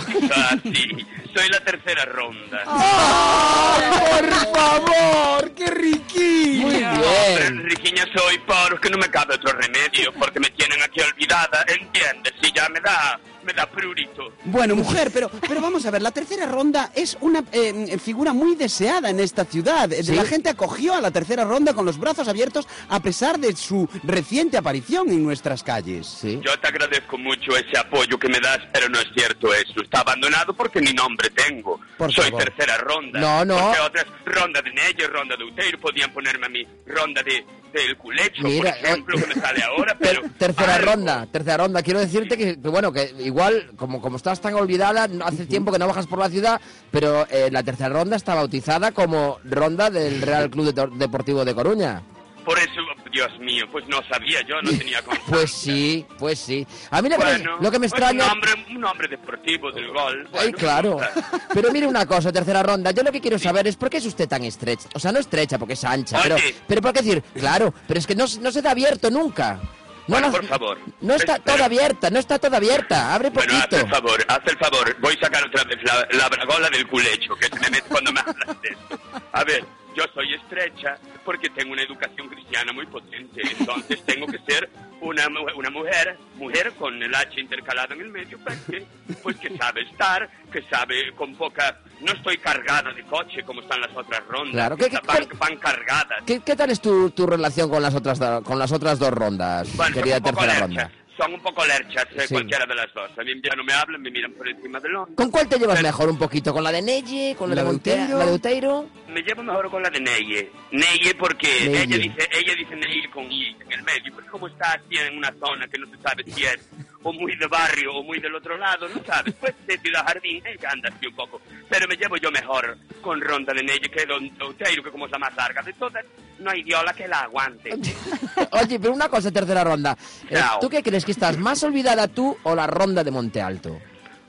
[0.64, 2.64] sí, soy la tercera ronda.
[2.66, 5.52] ¡Por favor!
[5.56, 6.68] ¡Qué riquillo!
[6.68, 11.64] Muy Hombre, riquiña soy porque no me cabe otro remedio, porque me tienen aquí olvidada,
[11.68, 12.34] ¿entiendes?
[12.42, 14.34] Si ya me da, me da prurito.
[14.46, 18.56] Bueno, mujer, pero, pero vamos a ver, la tercera ronda es una eh, figura muy
[18.56, 19.92] deseada en esta ciudad.
[19.94, 20.16] Eh, Sí.
[20.16, 23.88] La gente acogió a la tercera ronda con los brazos abiertos a pesar de su
[24.04, 26.20] reciente aparición en nuestras calles.
[26.24, 29.82] Yo te agradezco mucho ese apoyo que me das, pero no es cierto eso.
[29.82, 31.80] Está abandonado porque ni nombre tengo.
[31.98, 32.44] Por Soy favor.
[32.46, 33.20] tercera ronda.
[33.20, 33.58] No, no.
[33.60, 37.98] Porque otras, ronda de Neye, ronda de Uteiro, podían ponerme a mí ronda de del
[37.98, 40.22] culecho, Mira, por ejemplo, que me sale ahora, pero...
[40.40, 40.92] Tercera algo.
[40.92, 41.84] ronda, tercera ronda.
[41.84, 43.37] Quiero decirte que, que, bueno, que igual,
[43.76, 46.60] como, como estás tan olvidada, hace tiempo que no bajas por la ciudad,
[46.92, 51.54] pero eh, la tercera ronda está bautizada como ronda del Real Club Detor- Deportivo de
[51.56, 52.02] Coruña.
[52.46, 52.80] Por eso,
[53.12, 55.34] Dios mío, pues no sabía yo, no tenía constancia.
[55.34, 56.66] Pues sí, pues sí.
[56.92, 58.24] A mí lo que, me- Bueno, lo que me pues extraña...
[58.24, 60.24] Un nombre, un nombre deportivo del gol.
[60.28, 60.98] Ay, bueno, claro.
[60.98, 62.92] pues, Pero mire una cosa, tercera ronda.
[62.92, 64.88] Yo lo que quiero saber es por qué es usted tan estrecha.
[64.96, 66.56] O sea, no estrecha porque es ancha, pero, Oye.
[66.66, 69.60] pero por qué decir, claro, pero es que no, no se da abierto nunca.
[70.08, 70.78] No, Bueno, no- por favor.
[71.02, 71.54] no está Espera.
[71.56, 73.14] toda abierta, no está toda abierta.
[73.14, 73.86] Abre Bueno, haz poquito.
[73.86, 74.96] el favor, haz el favor.
[75.02, 78.14] Voy a sacar otra vez la, la bragola del culecho, que se me mete cuando
[78.14, 79.00] me hablas de esto.
[79.34, 79.66] A ver,
[79.98, 83.42] yo soy estrecha porque tengo una educación cristiana muy potente.
[83.60, 84.70] Entonces tengo que ser
[85.02, 88.86] una, una mujer, mujer con el H intercalado en el medio, pues que,
[89.24, 91.80] pues que sabe estar, que sabe con poca...
[92.02, 94.54] No estoy cargada de coche como están las otras rondas.
[94.54, 96.24] Claro, que ¿qué- qué- van, van cargadas.
[96.28, 99.76] ¿Qué, qué tal es tu, tu relación con las otras con las otras dos rondas,
[99.76, 100.62] Bueno, querida tercera lerchas.
[100.62, 100.92] ronda?
[101.18, 102.34] Son un poco lerchas, eh, Sí.
[102.36, 103.10] cualquiera de las dos.
[103.18, 105.16] A mí ya no me hablan, me miran por encima del hombro.
[105.16, 106.54] ¿Con cuál te llevas mejor un poquito?
[106.54, 107.36] ¿Con la de Neye?
[107.36, 108.18] ¿Con la, La de de Monte- Uteiro.
[108.20, 108.86] la de Uteiro?
[109.18, 110.52] Me llevo mejor con la de Neye.
[110.70, 111.86] Neye porque Neye.
[111.86, 114.14] ella dice ella dice Neye con I en el medio.
[114.14, 116.70] Porque como está así en una zona que no se sabe si es
[117.02, 119.34] o muy de barrio o muy del otro lado, no sabes.
[119.40, 121.42] Pues de Ciudad Jardín, ella anda así un poco.
[121.68, 125.12] Pero me llevo yo mejor con Ronda de Neye que Don Outeiro, que como es
[125.12, 126.06] la más larga de todas,
[126.38, 127.72] no hay diola que la aguante.
[128.52, 129.98] Oye, pero una cosa, tercera ronda.
[130.30, 130.40] Eh.
[130.62, 133.80] ¿Tú qué crees que estás más olvidada tú o la ronda de Monte Alto?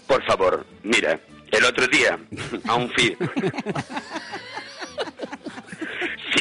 [0.07, 1.21] Por favor, mira,
[1.51, 2.19] el otro día,
[2.67, 3.15] a un fin.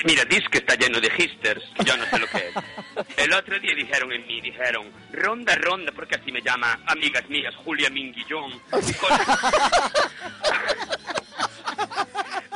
[0.08, 2.54] Mira, dice que está lleno de histers, que yo no sé lo que es.
[3.18, 7.54] El otro día dijeron en mí, dijeron, ronda, ronda, porque así me llama amigas mías,
[7.58, 8.54] Julia Minguillón.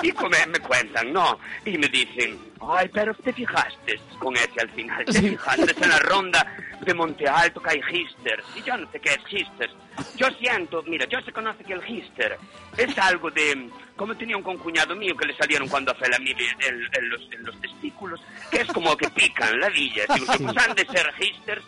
[0.01, 1.39] Y como me cuentan, ¿no?
[1.65, 5.99] Y me dicen, ay, pero te fijaste con ese al final, te fijaste en la
[5.99, 8.43] ronda de Monte Alto que hay histers.
[8.55, 9.73] Y yo no sé qué es histers.
[10.15, 12.37] Yo siento, mira, yo se conoce que el hister
[12.77, 16.45] es algo de, como tenía un concuñado mío que le salieron cuando hace la mili
[16.59, 20.07] en, en los, en los testículos, que es como que pican ladillas.
[20.15, 21.63] Y los que han de ser histers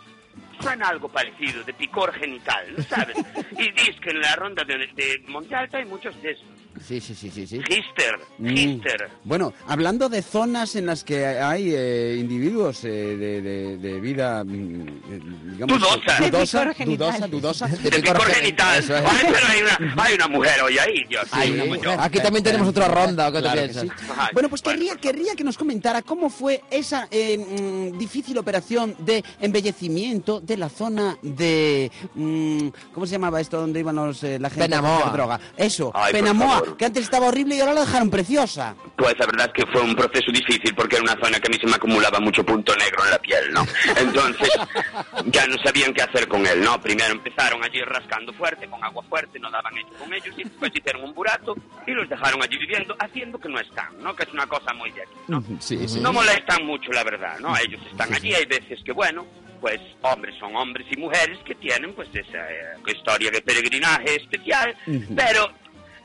[0.59, 3.17] suena algo parecido, de picor genital, ¿no sabes?
[3.51, 6.45] y dices que en la ronda de, de Monte Alto hay muchos de esos.
[6.87, 7.45] Sí, sí, sí, sí.
[7.47, 7.59] sí.
[7.61, 8.49] Gister, Mm.
[8.49, 9.09] Gister.
[9.23, 14.43] Bueno, hablando de zonas en las que hay eh, individuos eh, de, de- de vida,
[14.43, 15.19] mm, eh,
[15.51, 16.19] digamos, Dudosa.
[16.19, 17.29] De dudosa, picor genital.
[17.29, 17.67] dudosa, dudosa.
[17.67, 18.79] De picor genital.
[18.79, 19.03] eso es.
[19.05, 21.25] Ay, pero hay una, hay una mujer hoy ahí, Dios.
[21.31, 21.95] Hay sí, mujer.
[21.99, 23.97] Aquí también tenemos otra ronda, ¿o qué Claro te que piensas?
[23.99, 24.05] sí.
[24.33, 29.23] Bueno, pues querría, querría que nos comentara cómo fue esa eh, mm, difícil operación de
[29.39, 31.91] embellecimiento de la zona de...
[32.15, 35.09] mm, ¿Cómo se llamaba esto donde iban los, eh, la gente Penamoa.
[35.11, 35.39] droga?
[35.55, 38.75] Eso, Ay, Penamoa, que antes estaba horrible y ahora la dejaron preciosa.
[38.95, 41.49] Pues la verdad es que fue un proceso difícil porque era una zona que a
[41.49, 43.65] mí se me acumulaba mucho punto negro en la piel, ¿no?
[43.97, 44.49] Entonces
[45.25, 46.79] ya no sabían qué hacer con él, ¿no?
[46.81, 50.71] Primero empezaron allí rascando fuerte, con agua fuerte, no daban hecho con ellos y después
[50.73, 51.55] hicieron un burato
[51.85, 54.15] y los dejaron allí viviendo haciendo que no están, ¿no?
[54.15, 55.43] Que es una cosa muy de aquí, ¿no?
[55.59, 55.99] Sí, sí.
[55.99, 57.55] No molestan mucho, la verdad, ¿no?
[57.57, 59.25] Ellos están allí, hay veces que, bueno,
[59.59, 64.75] pues hombres son hombres y mujeres que tienen pues esa eh, historia de peregrinaje especial,
[64.85, 65.15] Ujú.
[65.15, 65.49] pero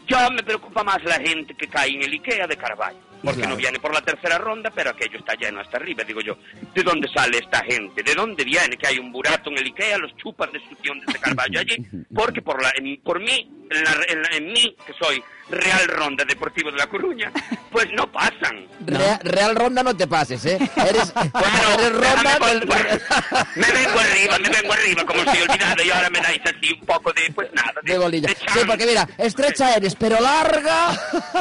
[0.08, 3.07] yo me preocupa más la gente que cae en el Ikea de Carvalho.
[3.22, 3.50] Porque Claro.
[3.54, 6.04] no viene por la tercera ronda, pero aquello está lleno hasta arriba.
[6.04, 6.36] Digo yo,
[6.74, 8.02] ¿de dónde sale esta gente?
[8.02, 8.76] ¿De dónde viene?
[8.76, 11.76] Que hay un burato en el Ikea, los chupas de succión desde Carvalho allí.
[12.14, 15.88] Porque por, la, en- por mí, en, la- en la- en mí, que soy Real
[15.88, 17.32] Ronda Deportivo de La Coruña,
[17.72, 18.66] pues no pasan.
[18.86, 20.58] Rea- Real Ronda no te pases, ¿eh?
[20.76, 21.12] Eres,
[21.74, 22.38] eres Ronda...
[22.46, 22.68] del-
[23.56, 26.86] Me vengo arriba, me vengo arriba, como estoy olvidado, y ahora me dais así un
[26.86, 28.28] poco de, pues nada, de, de bolilla.
[28.28, 30.90] de Sí, porque mira, estrecha eres, pero larga.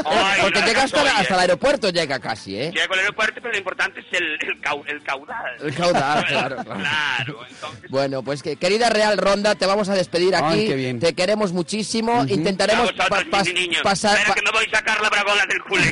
[0.05, 1.57] Ay, porque larga llega hasta, hasta el eh.
[1.68, 2.72] Aeropuerto, llega casi, ¿eh?
[2.74, 5.55] Llego al aeropuerto, pero lo importante es el, el, cau- el caudal.
[5.61, 6.80] El caudal, claro, claro.
[6.80, 7.89] Claro, entonces...
[7.89, 10.45] Bueno, pues que querida Real Ronda, te vamos a despedir aquí.
[10.59, 10.99] Ay, qué bien.
[10.99, 12.26] Te queremos muchísimo.
[12.28, 13.82] Intentaremos vosotros, pa- pas- mis niños.
[13.84, 15.91] pasar Espera pa- que me voy a sacar la bragola del culé.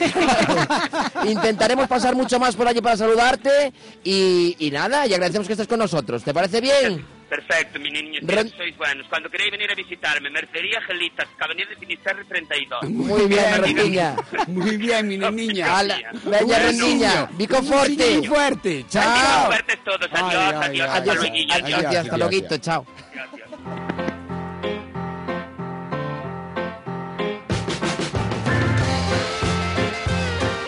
[1.31, 3.73] intentaremos pasar mucho más por allí para saludarte
[4.03, 6.23] y, y nada, y agradecemos que estés con nosotros.
[6.23, 7.05] ¿Te parece bien?
[7.29, 9.07] Perfecto, mis niños, Ren- sois buenos.
[9.07, 12.83] Cuando queréis venir a visitarme, Mercería Gelitas, Avenida de Finisterre 32.
[12.89, 14.15] Muy bien, Rendiña.
[14.47, 15.77] Muy bien, mi niña.
[15.79, 18.17] Ala, Bella Rendiña, Vico Forte.
[18.17, 18.85] Muy fuerte.
[18.89, 19.03] Chao.
[19.11, 20.09] Adiós, fuertes todos.
[20.11, 21.79] Adiós, Ay, adiós, ay, hasta luego, adiós, adiós.
[21.79, 22.85] adiós, hasta luego, chao.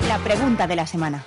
[0.08, 1.24] La pregunta de la semana.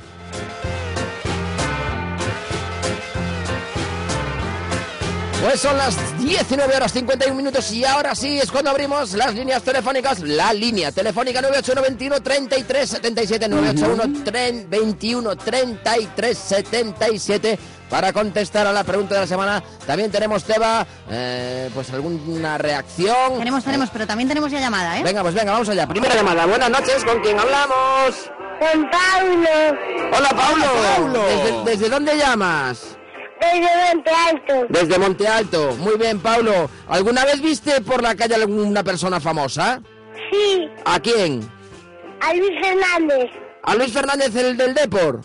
[5.42, 9.62] Pues son las 19 horas 51 minutos y ahora sí es cuando abrimos las líneas
[9.62, 10.20] telefónicas.
[10.20, 19.14] La línea telefónica 981 33 77 981 21 33 77 para contestar a la pregunta
[19.14, 19.62] de la semana.
[19.86, 23.38] También tenemos, Teba, eh, pues alguna reacción.
[23.38, 25.02] Tenemos, tenemos, pero también tenemos ya llamada, ¿eh?
[25.02, 25.86] Venga, pues venga, vamos allá.
[25.86, 26.44] Primera llamada.
[26.44, 28.30] Buenas noches, ¿con quién hablamos?
[28.60, 29.78] Con Paulo,
[30.12, 30.66] Hola, Paulo.
[30.96, 31.24] Paulo.
[31.24, 32.99] ¿Desde, desde dónde llamas?
[33.40, 34.66] Desde Monte Alto.
[34.68, 35.76] Desde Monte Alto.
[35.78, 36.70] Muy bien, Paulo.
[36.88, 39.80] ¿Alguna vez viste por la calle alguna persona famosa?
[40.30, 41.48] Sí, ¿A quién?
[42.20, 43.30] a Luis Fernández.
[43.62, 45.20] ¿A Luis Fernández, el del Depor?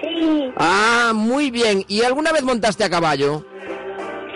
[0.00, 1.84] Sí, Ah, muy bien.
[1.88, 3.44] ¿Y alguna vez montaste a caballo?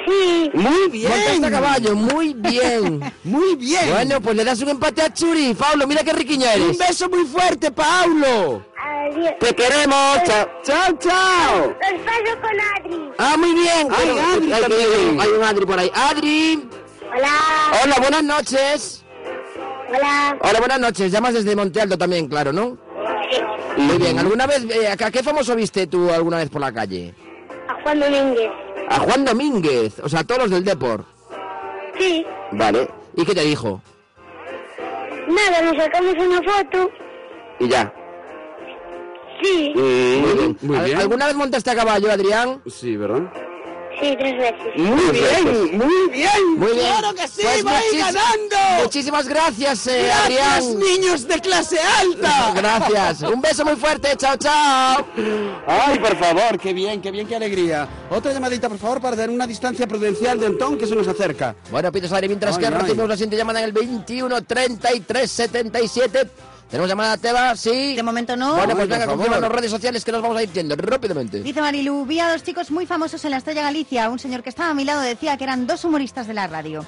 [0.06, 0.50] Sí.
[0.54, 1.10] Muy bien.
[1.10, 3.12] Montaste a caballo, muy bien.
[3.24, 3.90] Muy bien.
[3.90, 5.54] Bueno, pues le das un empate a Churi.
[5.54, 6.78] Paulo, mira qué riquiña un eres.
[6.78, 8.64] beso muy fuerte, Paulo.
[8.78, 9.32] Adiós.
[9.40, 10.22] Te queremos.
[10.24, 10.46] Chao.
[10.62, 11.66] Chao, chao.
[11.68, 12.60] Los paso con
[12.94, 13.12] Adri.
[13.18, 13.88] Ah, muy bien.
[13.90, 15.20] Ay, Pero- Adri hay, también.
[15.20, 15.90] hay un Adri por ahí.
[15.94, 16.68] Adri.
[17.16, 17.32] Hola.
[17.84, 19.04] Hola, buenas noches.
[19.88, 20.36] Hola.
[20.40, 21.10] Hola, buenas noches.
[21.12, 22.76] Llamas desde Monte Alto también, claro, ¿no?
[23.76, 24.18] Muy bien.
[24.18, 27.14] ¿Alguna vez, eh, a qué famoso viste tú alguna vez por la calle?
[27.68, 28.50] A Juan Domínguez.
[28.88, 31.04] A Juan Domínguez, o sea, a todos los del Depor.
[31.98, 32.24] Sí.
[32.52, 32.88] Vale.
[33.16, 33.80] ¿Y qué te dijo?
[35.28, 36.90] Nada, nos sacamos una foto.
[37.60, 37.92] Y ya.
[39.42, 39.72] Sí.
[39.74, 40.58] Muy bien.
[40.62, 40.98] Muy ¿Al- bien.
[40.98, 42.62] ¿Alguna vez montaste a caballo, Adrián?
[42.66, 43.22] Sí, ¿verdad?
[44.00, 44.76] Sí, tres veces.
[44.76, 46.56] Muy bien, muy bien.
[46.58, 46.86] Muy bien.
[46.86, 48.82] Claro que sí, Pues muchis- ganando.
[48.82, 50.78] Muchísimas gracias, eh, Gracias, Adrián.
[50.80, 52.52] niños de clase alta.
[52.56, 53.22] Gracias.
[53.22, 54.16] Un beso muy fuerte.
[54.16, 55.06] Chao, chao.
[55.66, 57.88] Ay, por favor, qué bien, qué bien, qué alegría.
[58.10, 61.54] Otra llamadita, por favor, para dar una distancia prudencial de Antón que se nos acerca.
[61.70, 62.72] Bueno, pides aire mientras Ay, que ay.
[62.74, 66.28] recibimos la siguiente llamada en el 21 33 77.
[66.74, 67.54] ¿Tenemos llamada, Teba?
[67.54, 67.94] Sí.
[67.94, 68.56] De momento no.
[68.56, 71.40] Bueno, pues venga, confirma las redes sociales que nos vamos a ir yendo rápidamente.
[71.40, 74.10] Dice Marilu, vi a dos chicos muy famosos en la Estrella Galicia.
[74.10, 76.84] Un señor que estaba a mi lado decía que eran dos humoristas de la radio.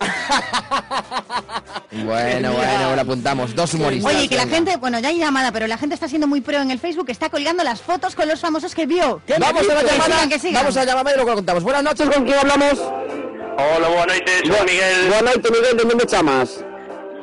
[2.04, 3.54] Bueno, bueno, lo apuntamos.
[3.54, 4.12] Dos humoristas.
[4.12, 4.56] Oye, que la venga.
[4.56, 7.08] gente, bueno, ya hay llamada, pero la gente está siendo muy pro en el Facebook,
[7.08, 9.22] está colgando las fotos con los famosos que vio.
[9.38, 10.04] Vamos a la Que llamada.
[10.04, 10.54] sigan, que sigan.
[10.64, 11.62] Vamos a la llamada y luego lo contamos.
[11.62, 12.72] Buenas noches, ¿con quién hablamos?
[12.78, 15.76] Hola, buenas noches, soy Miguel, Buenas noches, Miguel.
[15.76, 16.64] ¿De dónde llamas?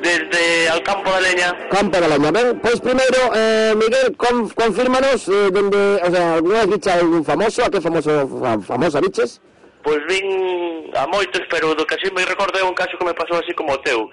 [0.04, 1.56] desde al Campo da Leña.
[1.70, 6.60] Campo da Leña, ben, pois primeiro, eh, Miguel, con, confírmanos eh, dende, o sea, ¿alguna
[6.60, 9.40] vez dicha algún famoso, a qué famoso, fam, famosa biches?
[9.82, 13.14] Pois vin a moitos, pero do que así me recordo é un caso que me
[13.14, 14.08] pasou así como o teu.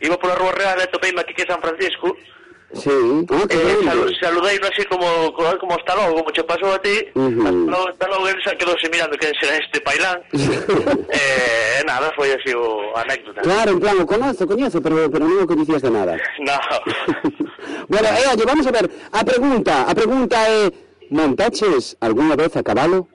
[0.00, 2.16] Iba pola Rúa Real e topeime aquí que San Francisco,
[2.74, 2.90] Sí,
[3.30, 3.84] ah, eh, grande.
[3.84, 8.50] salu saludeino así como, como, hasta logo, como che pasou a ti, hasta logo, hasta
[8.50, 13.42] xa quedou mirando que será este pailán, eh, nada, foi así o anécdota.
[13.42, 16.16] Claro, en plan, o conozo, coñezo, pero, pero non o coñecías de nada.
[16.40, 16.56] No,
[17.92, 20.72] Bueno, eh, oye, vamos a ver, a pregunta, a pregunta é,
[21.10, 23.08] montaches algunha vez a cabalo?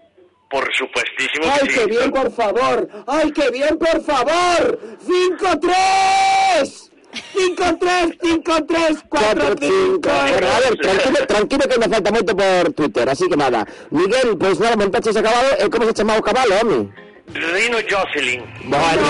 [0.49, 1.75] por supuestísimo ¡Ay, sí.
[1.75, 2.87] qué bien, por favor!
[3.05, 4.79] ¡Ay, qué bien, por favor!
[4.99, 6.86] ¡Cinco, tres!
[7.33, 10.09] ¡Cinco, tres, cinco, tres, cuatro, cinco!
[10.09, 13.65] Bueno, a ver, tranquilo, tranquilo que me falta moito por Twitter, así que nada.
[13.91, 17.06] Miguel, pois nada, montaches a cabalo, e como se chamaba o cabalo, home?
[17.33, 18.41] Rino Jocelyn.
[18.63, 19.01] Bueno,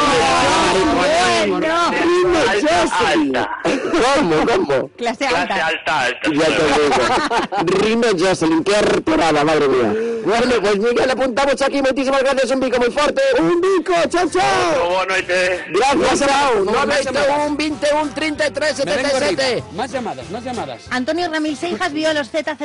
[1.45, 3.33] Rino Jocelyn.
[3.63, 4.89] ¿Cómo, cómo?
[4.97, 6.29] Clase Clase alta, alta.
[6.33, 7.83] Ya te digo.
[7.83, 9.93] Rino Jocelyn, qué artorada, madre mía.
[10.25, 11.81] Bueno, pues Miguel, apuntamos aquí.
[11.81, 12.51] Muchísimas gracias.
[12.51, 13.21] Un bico muy fuerte.
[13.39, 14.89] Un bico, chao, chao.
[14.89, 15.65] Boa noite.
[15.69, 16.65] Gracias, chao.
[16.65, 19.63] 91, 21, 33, 77.
[19.73, 20.81] Más llamadas, más llamadas.
[20.89, 22.57] Antonio Ramil Seijas vio a los ZZ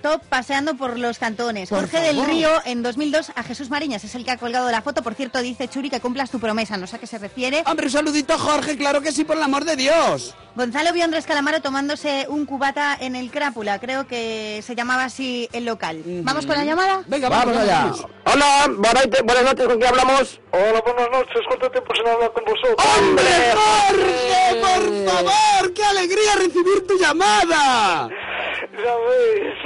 [0.00, 1.70] Top paseando por los cantones.
[1.70, 2.22] Jorge del.
[2.22, 4.91] Río, en 2002, a Jesús Mariñas es el que ha colgado la foto.
[5.00, 6.76] Por cierto, dice Churi que cumplas tu promesa.
[6.76, 7.62] No sé a qué se refiere.
[7.66, 10.34] Hombre, un saludito, Jorge, claro que sí, por el amor de Dios.
[10.54, 13.78] Gonzalo vio a Andrés Calamaro tomándose un cubata en el Crápula.
[13.78, 16.02] Creo que se llamaba así el local.
[16.04, 17.02] ¿Vamos con la llamada?
[17.06, 17.92] Venga, Vamos allá.
[18.24, 20.40] Hola, buenas noches, ¿con quién hablamos?
[20.50, 21.40] Hola, buenas noches.
[21.48, 22.86] ¿Cuánto tiempo sin hablar con vosotros?
[22.98, 23.24] ¡Hombre,
[23.54, 25.72] Jorge, por favor!
[25.72, 28.08] ¡Qué alegría recibir tu llamada!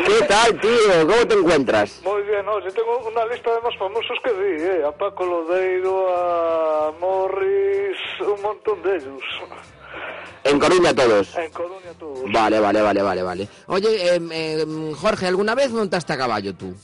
[0.07, 1.07] ¿Qué tal, tío?
[1.07, 2.01] ¿Cómo te encuentras?
[2.05, 2.16] Muy
[2.49, 4.85] oye, tengo una lista de más famosos que vi, ¿eh?
[4.87, 9.23] A Paco Lodeiro, a Morris, un montón de ellos.
[10.45, 11.37] En Coruña todos.
[11.37, 12.31] En Coruña todos.
[12.33, 13.49] Vale, vale, vale, vale, vale.
[13.67, 16.75] Oye, em, em, Jorge, ¿alguna vez montaste a caballo tú?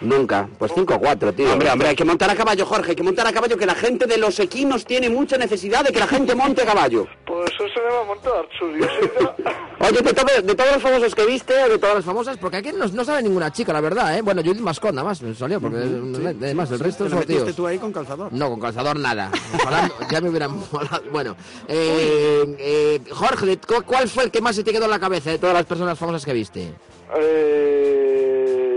[0.00, 0.48] Nunca.
[0.58, 1.52] Pues 5-4, tío.
[1.52, 3.74] Hombre, hombre, hay que montar a caballo, Jorge, hay que montar a caballo, que la
[3.74, 7.06] gente de los equinos tiene mucha necesidad de que la gente monte a caballo.
[7.26, 8.48] Pues eso se va a montar,
[8.80, 9.48] ya.
[9.88, 12.70] Oye, de, todo- de todos los famosos que viste, de todas las famosas, porque aquí
[12.72, 14.22] no, no sale ninguna chica, la verdad, ¿eh?
[14.22, 17.54] Bueno, Judith Mascot nada más me salió, porque además el resto ¿Te lo son tíos.
[17.56, 18.32] tú ahí con calzador?
[18.32, 19.30] No, con calzador nada.
[19.54, 21.02] Ojalá ya me hubieran molado.
[21.12, 21.36] Bueno,
[21.68, 25.30] eh, eh, Jorge, ¿cu- ¿cuál fue el que más se te quedó en la cabeza
[25.30, 26.72] de todas las personas famosas que viste?
[27.20, 28.67] Eh,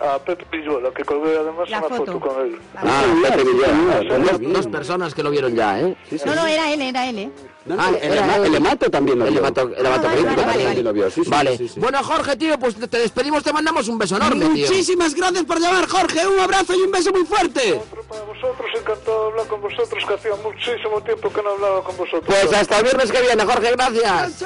[0.00, 2.12] a Pepe Pilluela, que colgué además La una foto.
[2.12, 2.58] foto con él.
[2.76, 4.08] Ah, Pepe Villar.
[4.08, 5.96] Son dos, dos personas que lo vieron ya, ¿eh?
[6.24, 7.30] No, no, era él, era él, ¿eh?
[7.78, 9.40] Ah, el, era el hemato también lo El vio.
[9.40, 10.82] hemato, el hemato Ah, vale, crítico vale, también vale.
[10.82, 11.56] lo vio, sí, sí, Vale.
[11.58, 11.80] sí, sí.
[11.80, 14.66] Bueno, Jorge, tío, pues te despedimos, te mandamos un beso enorme, tío.
[14.68, 16.26] Muchísimas gracias por llamar, Jorge.
[16.26, 17.72] Un abrazo y un beso muy fuerte.
[17.74, 21.82] Otro para vosotros, encantado de hablar con vosotros, que hacía muchísimo tiempo que no hablaba
[21.82, 22.24] con vosotros.
[22.26, 24.44] Pues hasta el viernes que viene, Jorge, gracias.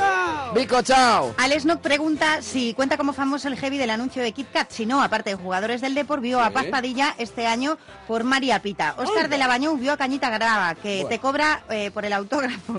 [0.55, 1.35] Vico, chao.
[1.37, 4.71] Alex Nock pregunta si cuenta como famoso el heavy del anuncio de Kit Kat.
[4.71, 7.77] Si no, aparte de jugadores del Depor, vio a Paz Padilla este año
[8.09, 8.95] por María Pita.
[8.99, 12.75] Oscar de la Bañón vio a Cañita Grava, que te cobra eh, por el autógrafo.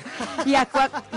[0.45, 0.67] Y a,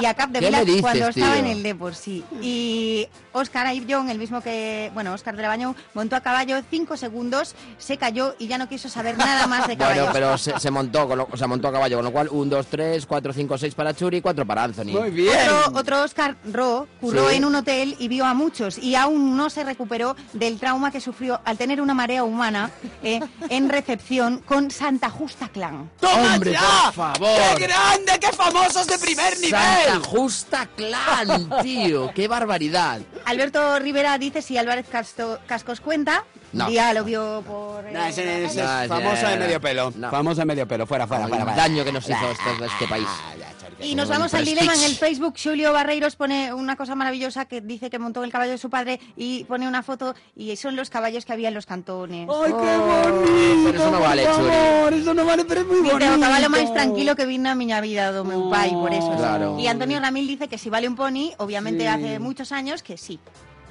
[0.00, 2.24] y a Cap de ¿Qué Vila me dices, cuando estaba en el Depor, sí.
[2.40, 6.96] Y Oscar Ayrton, el mismo que, bueno, Oscar de la Bañón, montó a caballo cinco
[6.96, 10.04] segundos, se cayó y ya no quiso saber nada más de caballos.
[10.06, 12.28] Bueno, pero se, se montó, con lo- o sea, montó a caballo, con lo cual,
[12.30, 14.84] 1, 2, 3, 4, 5, 6 para Churi y 4 para Anthony.
[14.92, 15.36] Muy bien.
[15.66, 17.36] Otro, otro Oscar Ro curró Sí.
[17.36, 21.00] en un hotel y vio a muchos y aún no se recuperó del trauma que
[21.00, 22.70] sufrió al tener una marea humana
[23.02, 25.90] eh, en recepción con Santa Justa Clan.
[26.00, 26.60] ¡Toma Hombre, ya!
[26.86, 27.40] por favor.
[27.56, 28.12] ¡Qué grande!
[28.20, 29.50] ¡Qué famosos de primer nivel!
[29.50, 33.00] Santa Justa Clan, tío, qué barbaridad.
[33.26, 36.24] Alberto Rivera dice si Álvarez Casto- Cascos cuenta.
[36.52, 36.68] No.
[36.68, 37.82] Día lo vio por...
[37.90, 39.92] No, ese, ese es famoso de medio pelo.
[39.96, 40.10] no.
[40.10, 40.86] Famoso de medio pelo.
[40.86, 41.44] Fuera, fuera, El fuera.
[41.44, 41.56] fuera.
[41.56, 43.08] daño que nos hizo este, este país.
[43.80, 45.34] Y nos vamos al dilema en el Facebook.
[45.42, 49.00] Julio Barreiros pone una cosa maravillosa que dice que montó el caballo de su padre
[49.16, 52.28] y pone una foto y son los caballos que había en los cantones.
[52.30, 53.62] ¡Ay, qué bonito!
[53.64, 55.00] pero eso no vale, por Churi.
[55.00, 56.14] Eso no vale, pero es muy Dice, bonito.
[56.14, 59.10] o caballo máis tranquilo que vine a miña vida do meu pai, por eso.
[59.16, 59.58] Claro.
[59.58, 63.18] Y Antonio Ramil dice que si vale un pony, obviamente hace muchos años que sí.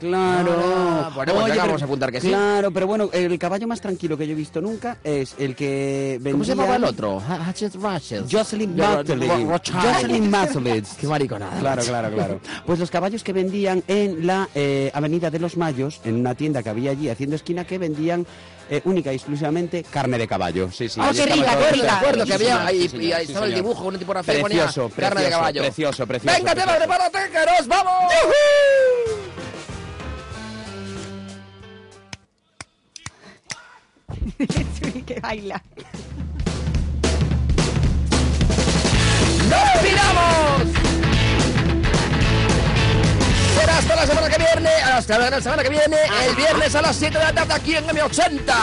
[0.03, 0.55] Claro.
[0.61, 2.27] Ah, bueno, pues vamos a apuntar que sí.
[2.27, 6.13] Claro, pero bueno, el caballo más tranquilo que yo he visto nunca es el que
[6.21, 6.31] vendía...
[6.33, 7.21] ¿Cómo se llamaba el otro?
[7.27, 8.25] Ha- Hatchet Ratchet.
[8.31, 9.81] Jocelyn Rothschild.
[9.81, 10.95] Jocelyn Masolitz.
[10.97, 11.59] Qué mariconada.
[11.59, 12.39] Claro, claro, claro.
[12.65, 16.61] Pues los caballos que vendían en la eh, Avenida de los Mayos, en una tienda
[16.63, 18.25] que había allí haciendo esquina, que vendían
[18.69, 20.69] eh, única y exclusivamente carne de caballo.
[20.71, 20.99] Sí, sí.
[21.03, 22.25] Ah, qué rica, qué rica.
[22.25, 25.11] Que había ahí, sí, ahí estaba el dibujo, una tipografía que ponía Precioso, carne de
[25.15, 25.61] precioso, caballo.
[25.61, 26.37] Precioso, precioso.
[26.37, 26.87] Venga, tema, precioso.
[26.97, 29.32] prepárate, que nos vamos.
[35.05, 35.61] que baila.
[39.49, 40.83] ¡Nos piramos!
[43.59, 45.97] Será hasta la semana que viene, hasta la semana que viene,
[46.27, 48.53] el viernes a las 7 de la tarde aquí en M80.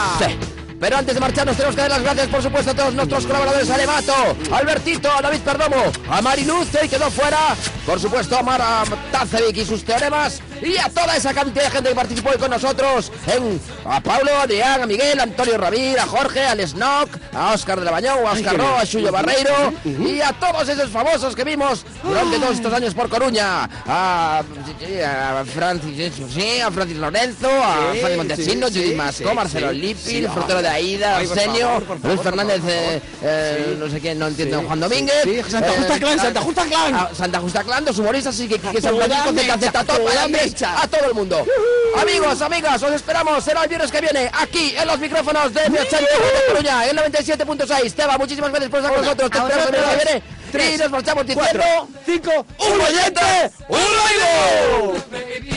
[0.81, 3.69] Pero antes de marcharnos tenemos que dar las gracias, por supuesto, a todos nuestros colaboradores,
[3.69, 4.13] a Lemato,
[4.51, 7.55] a Albertito, a David Perdomo, a Mariluz, y quedó fuera,
[7.85, 11.89] por supuesto, a Mara Tacevic y sus teoremas, y a toda esa cantidad de gente
[11.89, 15.99] que participó hoy con nosotros, en, a Pablo, a Adrián, a Miguel, a Antonio Ramir,
[15.99, 18.79] a Jorge, al Snock, a Óscar de la Bañón, a Óscar qué Ro, bien.
[18.79, 23.09] a Chuyo Barreiro, y a todos esos famosos que vimos durante todos estos años por
[23.09, 29.71] Coruña, a, a Francis, sí, a Francis Lorenzo, a Fanny Montesino, Judith sí, Marcelo.
[29.71, 34.61] Lippi, frutero de Aida, Arsenio, Luis Fernández, eh, eh, no sé quién, no entiendo.
[34.61, 35.23] Juan Domínguez.
[35.23, 36.95] Sí, Santa Justa Clan, Santa Justa Clan.
[36.95, 40.50] a Santa Justa Clan, dos humoristas, así que, que, que San Francisco, ZZ, Top, mecha.
[40.61, 41.45] A todo el mundo.
[41.99, 45.99] Amigos, amigas, os esperamos, será el viernes que viene, aquí en los micrófonos de M80
[45.99, 47.93] de Coruña, en 97.6.
[47.93, 50.23] Teba, muchísimas gracias por estar con nosotros, te a espero el viernes que viene.
[50.51, 51.49] Tres, y nos marchamos diciendo...
[51.63, 53.51] cuatro, cinco, ¡Un bollete!
[53.69, 55.51] ¡Un oído!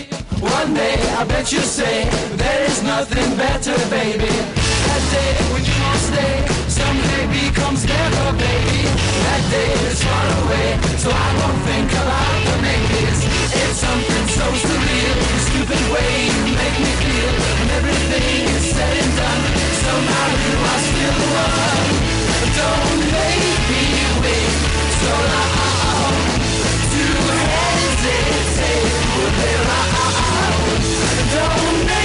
[0.44, 2.04] One day I bet you'll say
[2.36, 4.28] there is nothing better, baby.
[4.28, 6.63] That day when you won't stay,
[6.94, 8.82] someday becomes never, baby.
[9.26, 10.68] That day is far away,
[10.98, 13.20] so I won't think about the maybes.
[13.50, 17.32] It's something so surreal, the stupid way you make me feel.
[17.58, 19.42] When everything is said and done,
[19.84, 21.90] somehow you are still the one.
[22.58, 23.84] Don't make me
[24.22, 24.54] wait
[25.02, 26.14] so long
[26.94, 27.04] to
[27.54, 28.92] hesitate.
[29.14, 30.56] But there I am,
[31.34, 32.03] Don't make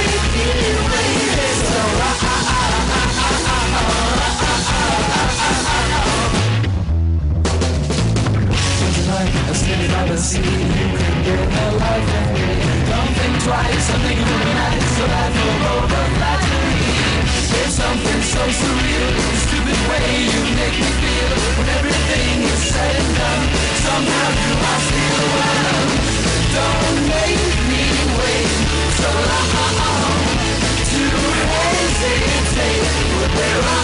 [9.49, 12.47] A city by the sea, you can get a life with me.
[12.89, 17.19] Don't think twice, something illuminated, so that the road of flattery.
[17.49, 21.33] There's something so surreal, the stupid way you make me feel.
[21.57, 23.45] When everything is said and done,
[23.85, 25.89] somehow you are still around.
[26.57, 27.83] Don't make me
[28.21, 28.51] wait
[29.01, 29.49] so long
[30.89, 31.03] to
[31.53, 32.85] hesitate
[33.33, 33.81] where I